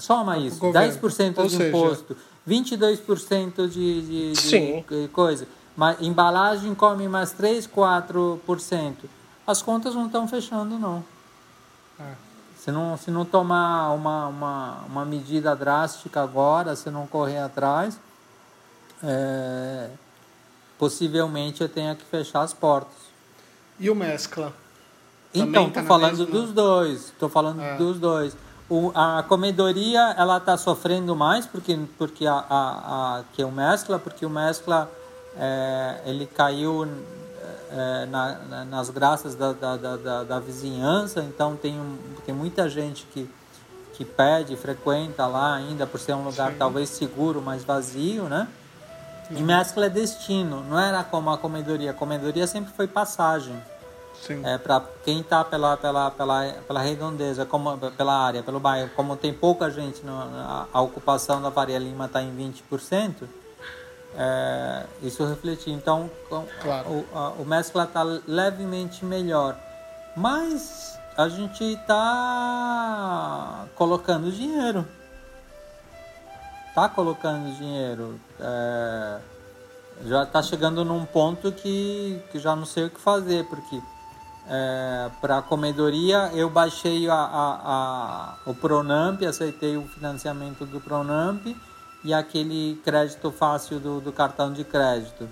[0.00, 1.68] Soma isso, 10% de seja...
[1.68, 2.16] imposto,
[2.48, 5.46] 22% de, de, de, de coisa.
[5.76, 8.94] Mas embalagem come mais 3, 4%.
[9.46, 11.04] As contas não estão fechando não.
[12.00, 12.12] É.
[12.58, 17.98] Se não, se não tomar uma, uma, uma medida drástica agora, se não correr atrás,
[19.02, 19.88] é,
[20.78, 23.08] possivelmente eu tenha que fechar as portas.
[23.78, 24.52] E o mescla?
[25.32, 26.26] Então, estou tá falando mesma...
[26.26, 27.04] dos dois.
[27.06, 27.76] Estou falando é.
[27.76, 28.36] dos dois.
[28.70, 33.98] O, a comedoria ela está sofrendo mais porque porque a, a, a, que o mescla
[33.98, 34.90] porque o mescla
[35.38, 36.86] é, ele caiu
[37.70, 42.68] é, na, na, nas graças da, da, da, da, vizinhança, então tem, um, tem muita
[42.68, 43.28] gente que,
[43.94, 46.58] que pede, frequenta lá ainda por ser um lugar Sim.
[46.58, 48.48] talvez seguro, mas vazio, né?
[49.30, 51.90] E mescla é destino, não era como a comedoria.
[51.90, 53.62] A comedoria sempre foi passagem.
[54.44, 59.16] É, para quem está pela, pela, pela, pela redondeza, como, pela área, pelo bairro, como
[59.16, 63.14] tem pouca gente, no, a, a, ocupação da Faria Lima está em 20%,
[64.16, 65.72] é, isso refletiu.
[65.72, 66.10] Então,
[66.60, 66.88] claro.
[66.88, 69.56] o, a, o mescla está levemente melhor.
[70.16, 74.86] Mas a gente está colocando dinheiro.
[76.68, 78.20] Está colocando dinheiro.
[78.40, 79.18] É,
[80.06, 83.80] já está chegando num ponto que, que já não sei o que fazer, porque
[84.50, 90.80] é, para a comedoria, eu baixei a, a, a, o Pronamp, aceitei o financiamento do
[90.80, 91.46] Pronamp
[92.02, 95.28] e aquele crédito fácil do, do cartão de crédito.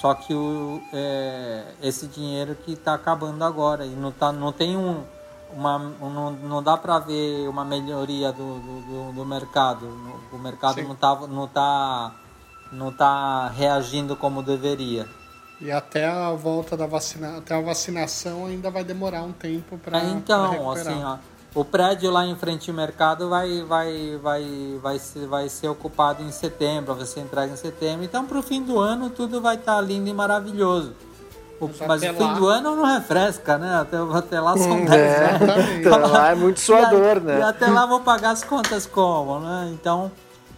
[0.00, 4.76] Só que o, é, esse dinheiro que está acabando agora e não, tá, não tem
[4.76, 5.02] um,
[5.52, 9.86] uma, não, não dá para ver uma melhoria do, do, do mercado.
[10.32, 10.84] O mercado Sim.
[10.84, 12.12] não está não tá,
[12.70, 15.08] não tá reagindo como deveria.
[15.64, 19.98] E até a volta da vacina, até a vacinação ainda vai demorar um tempo para
[19.98, 21.16] é, Então, assim, ó,
[21.54, 26.22] o prédio lá em frente ao mercado vai vai vai vai ser, vai ser ocupado
[26.22, 28.04] em setembro, vai ser entregue em setembro.
[28.04, 30.92] Então, para o fim do ano tudo vai estar tá lindo e maravilhoso.
[31.58, 32.34] O, mas, o fim lá...
[32.34, 33.76] do ano não refresca, né?
[33.76, 35.86] Até, até lá são 10 é, anos.
[35.86, 37.38] Até lá é muito suador, né?
[37.38, 39.70] E até lá vou pagar as contas como, né?
[39.72, 40.12] Então,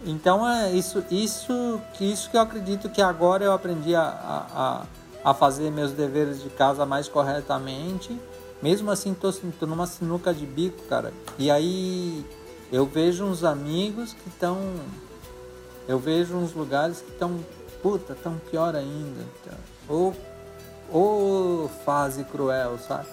[0.05, 4.85] então é isso, isso, isso que eu acredito que agora eu aprendi a, a,
[5.23, 8.17] a fazer meus deveres de casa mais corretamente.
[8.61, 11.13] Mesmo assim, tô, tô numa sinuca de bico, cara.
[11.37, 12.25] E aí
[12.71, 14.57] eu vejo uns amigos que estão.
[15.87, 17.39] Eu vejo uns lugares que estão.
[17.81, 19.23] Puta, tão pior ainda.
[19.87, 20.15] Ou,
[20.91, 23.05] ou fase cruel, saca?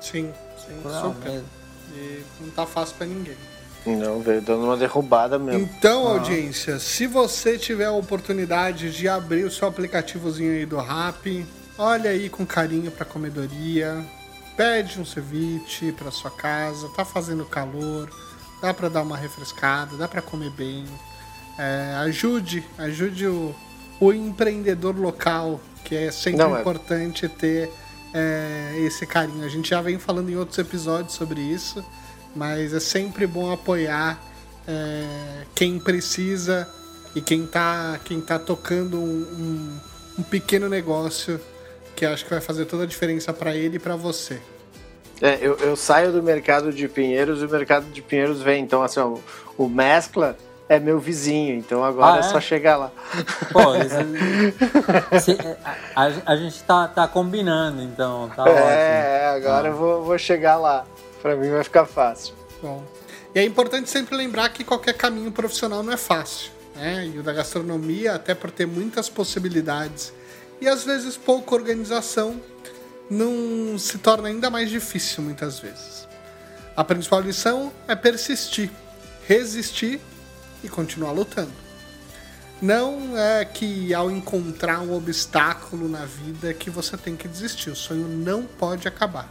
[0.00, 1.30] Sim, sim, cruel super.
[1.30, 1.48] Mesmo.
[1.94, 3.36] E não tá fácil para ninguém.
[3.84, 5.60] Não, veio dando uma derrubada mesmo.
[5.60, 6.10] Então, ah.
[6.12, 11.44] audiência, se você tiver a oportunidade de abrir o seu aplicativozinho aí do Rap,
[11.76, 14.04] olha aí com carinho pra comedoria,
[14.56, 18.08] pede um ceviche pra sua casa, tá fazendo calor,
[18.60, 20.84] dá pra dar uma refrescada, dá pra comer bem.
[21.58, 23.54] É, ajude, ajude o,
[24.00, 27.28] o empreendedor local, que é sempre Não, é importante é...
[27.28, 27.72] ter
[28.14, 29.44] é, esse carinho.
[29.44, 31.84] A gente já vem falando em outros episódios sobre isso
[32.34, 34.20] mas é sempre bom apoiar
[34.66, 36.68] é, quem precisa
[37.14, 39.80] e quem está quem tá tocando um, um,
[40.20, 41.40] um, pequeno negócio
[41.94, 44.40] que acho que vai fazer toda a diferença para ele e para você.
[45.20, 48.64] É, eu, eu, saio do mercado de Pinheiros e o mercado de Pinheiros vem.
[48.64, 49.16] Então, assim, ó,
[49.56, 50.36] o, Mescla
[50.68, 52.20] é meu vizinho, então agora ah, é?
[52.20, 52.22] é?
[52.24, 52.90] só chegar lá.
[53.52, 53.60] Pô,
[55.20, 55.38] se,
[55.94, 58.68] a, a, gente tá, tá combinando, então, tá é, ótimo.
[58.68, 59.70] É, agora ah.
[59.70, 60.84] eu vou, vou chegar lá.
[61.22, 62.34] Para mim vai ficar fácil.
[62.60, 62.84] Bom.
[63.32, 66.50] E é importante sempre lembrar que qualquer caminho profissional não é fácil.
[66.74, 67.06] Né?
[67.14, 70.12] E o da gastronomia, até por ter muitas possibilidades
[70.60, 72.40] e às vezes pouca organização,
[73.08, 76.08] não se torna ainda mais difícil muitas vezes.
[76.76, 78.70] A principal lição é persistir,
[79.26, 80.00] resistir
[80.64, 81.52] e continuar lutando.
[82.60, 87.70] Não é que ao encontrar um obstáculo na vida que você tem que desistir.
[87.70, 89.28] O sonho não pode acabar.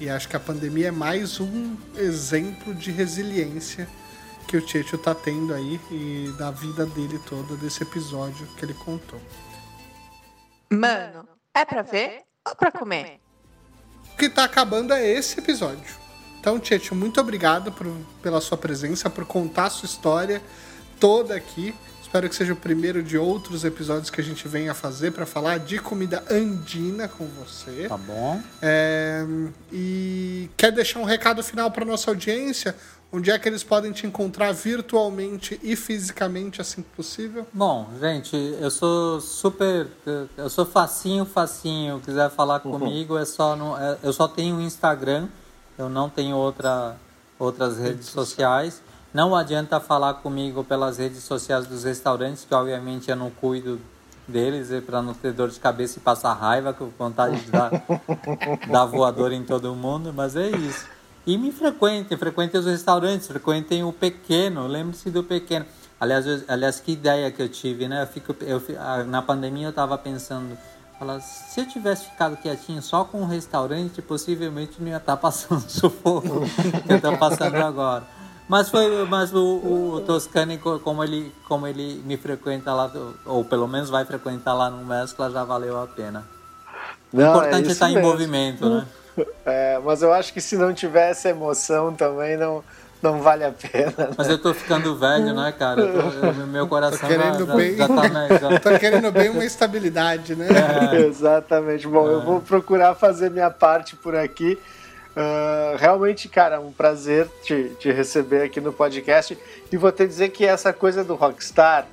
[0.00, 3.86] E acho que a pandemia é mais um exemplo de resiliência
[4.48, 8.72] que o Tietchan tá tendo aí e da vida dele toda, desse episódio que ele
[8.72, 9.20] contou.
[10.72, 13.20] Mano, é pra ver ou pra comer?
[14.14, 15.94] O que tá acabando é esse episódio.
[16.40, 17.86] Então, Tietchan, muito obrigado por,
[18.22, 20.42] pela sua presença, por contar a sua história
[20.98, 21.74] toda aqui.
[22.10, 25.60] Espero que seja o primeiro de outros episódios que a gente venha fazer para falar
[25.60, 27.86] de comida andina com você.
[27.88, 28.42] Tá bom.
[28.60, 29.24] É,
[29.70, 32.74] e quer deixar um recado final para nossa audiência?
[33.12, 37.46] Onde é que eles podem te encontrar virtualmente e fisicamente, assim que possível?
[37.52, 39.86] Bom, gente, eu sou super.
[40.36, 42.00] Eu sou facinho, facinho.
[42.00, 42.72] Quiser falar uhum.
[42.72, 45.28] comigo, é só no, é, eu só tenho Instagram,
[45.78, 46.96] eu não tenho outra,
[47.38, 48.82] outras redes sociais.
[49.12, 53.80] Não adianta falar comigo pelas redes sociais dos restaurantes, que obviamente eu não cuido
[54.28, 57.70] deles, para não ter dor de cabeça e passar raiva, com vontade de dar,
[58.70, 60.86] dar voador em todo mundo, mas é isso.
[61.26, 65.66] E me frequentem, frequentem os restaurantes, frequentem o pequeno, lembre-se do pequeno.
[66.00, 68.02] Aliás, eu, aliás, que ideia que eu tive, né?
[68.02, 68.62] Eu fico, eu,
[69.06, 70.56] na pandemia eu estava pensando,
[70.98, 75.20] falar, se eu tivesse ficado quietinho só com o restaurante, possivelmente não ia estar tá
[75.20, 76.42] passando sufoco
[76.86, 78.19] que eu estou passando agora.
[78.50, 82.90] Mas foi, mas o, o Toscani, como ele, como ele me frequenta lá,
[83.24, 86.24] ou pelo menos vai frequentar lá no Mescla, já valeu a pena.
[87.12, 88.86] o importante é, é estar em movimento, né?
[89.44, 92.64] É, mas eu acho que se não tivesse emoção também não,
[93.02, 93.92] não vale a pena.
[93.98, 94.10] Né?
[94.16, 95.82] Mas eu tô ficando velho, né, cara?
[95.82, 98.58] Tô, meu coração tô querendo já, bem, já, já tá já...
[98.60, 100.48] Tô querendo bem uma estabilidade, né?
[100.92, 100.96] É.
[101.06, 101.86] Exatamente.
[101.86, 102.14] Bom, é.
[102.14, 104.58] eu vou procurar fazer minha parte por aqui.
[105.10, 109.36] Uh, realmente, cara, um prazer te, te receber aqui no podcast.
[109.70, 111.86] E vou te dizer que essa coisa do Rockstar,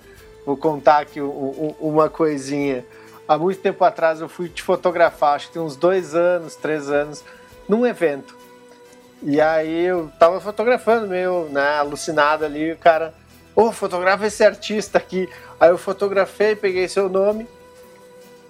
[0.45, 2.85] vou contar aqui uma coisinha.
[3.27, 6.89] Há muito tempo atrás eu fui te fotografar, acho que tem uns dois anos, três
[6.89, 7.23] anos,
[7.67, 8.37] num evento.
[9.21, 13.13] E aí eu tava fotografando, meio né, alucinado ali, o cara,
[13.55, 15.27] ô, oh, fotografa esse artista aqui.
[15.59, 17.47] Aí eu fotografei, peguei seu nome,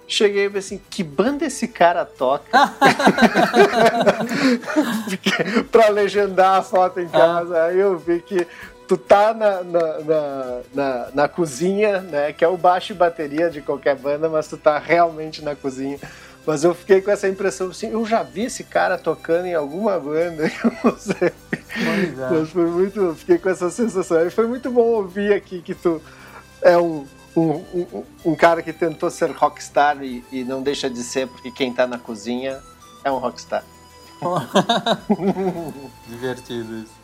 [0.08, 2.44] cheguei e assim, que banda esse cara toca?
[5.70, 7.64] pra legendar a foto em casa.
[7.64, 8.46] Aí eu vi que
[8.88, 12.32] tu tá na, na, na, na, na cozinha, né?
[12.32, 15.98] Que é o baixo e bateria de qualquer banda, mas tu tá realmente na cozinha.
[16.46, 20.00] Mas eu fiquei com essa impressão assim, eu já vi esse cara tocando em alguma
[20.00, 21.28] banda, eu não sei.
[21.28, 22.30] É.
[22.30, 24.26] Mas foi muito, fiquei com essa sensação.
[24.26, 26.00] E foi muito bom ouvir aqui que tu
[26.62, 27.06] é um,
[27.38, 31.50] um, um, um cara que tentou ser rockstar e, e, não deixa de ser, porque
[31.50, 32.60] quem tá na cozinha
[33.04, 33.64] é um rockstar.
[36.08, 36.98] Divertido isso.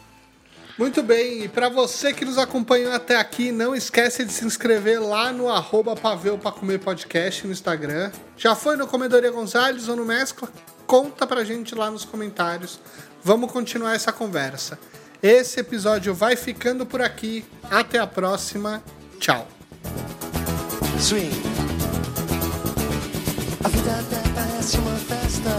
[0.77, 5.01] Muito bem, e para você que nos acompanhou até aqui, não esquece de se inscrever
[5.01, 8.11] lá no arroba Paveu pra Comer Podcast no Instagram.
[8.37, 10.49] Já foi no Comedoria Gonzalez ou no Mescla?
[10.85, 12.81] Conta pra gente lá nos comentários.
[13.23, 14.77] Vamos continuar essa conversa.
[15.23, 17.45] Esse episódio vai ficando por aqui.
[17.71, 18.83] Até a próxima.
[19.21, 19.47] Tchau
[21.05, 21.31] swing.
[23.63, 25.51] A vida até parece uma festa.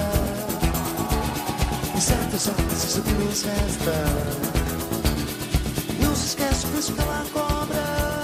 [1.95, 3.93] e certas horas isso que nos resta.
[6.01, 8.14] Não se esquece, o preço pela cobra.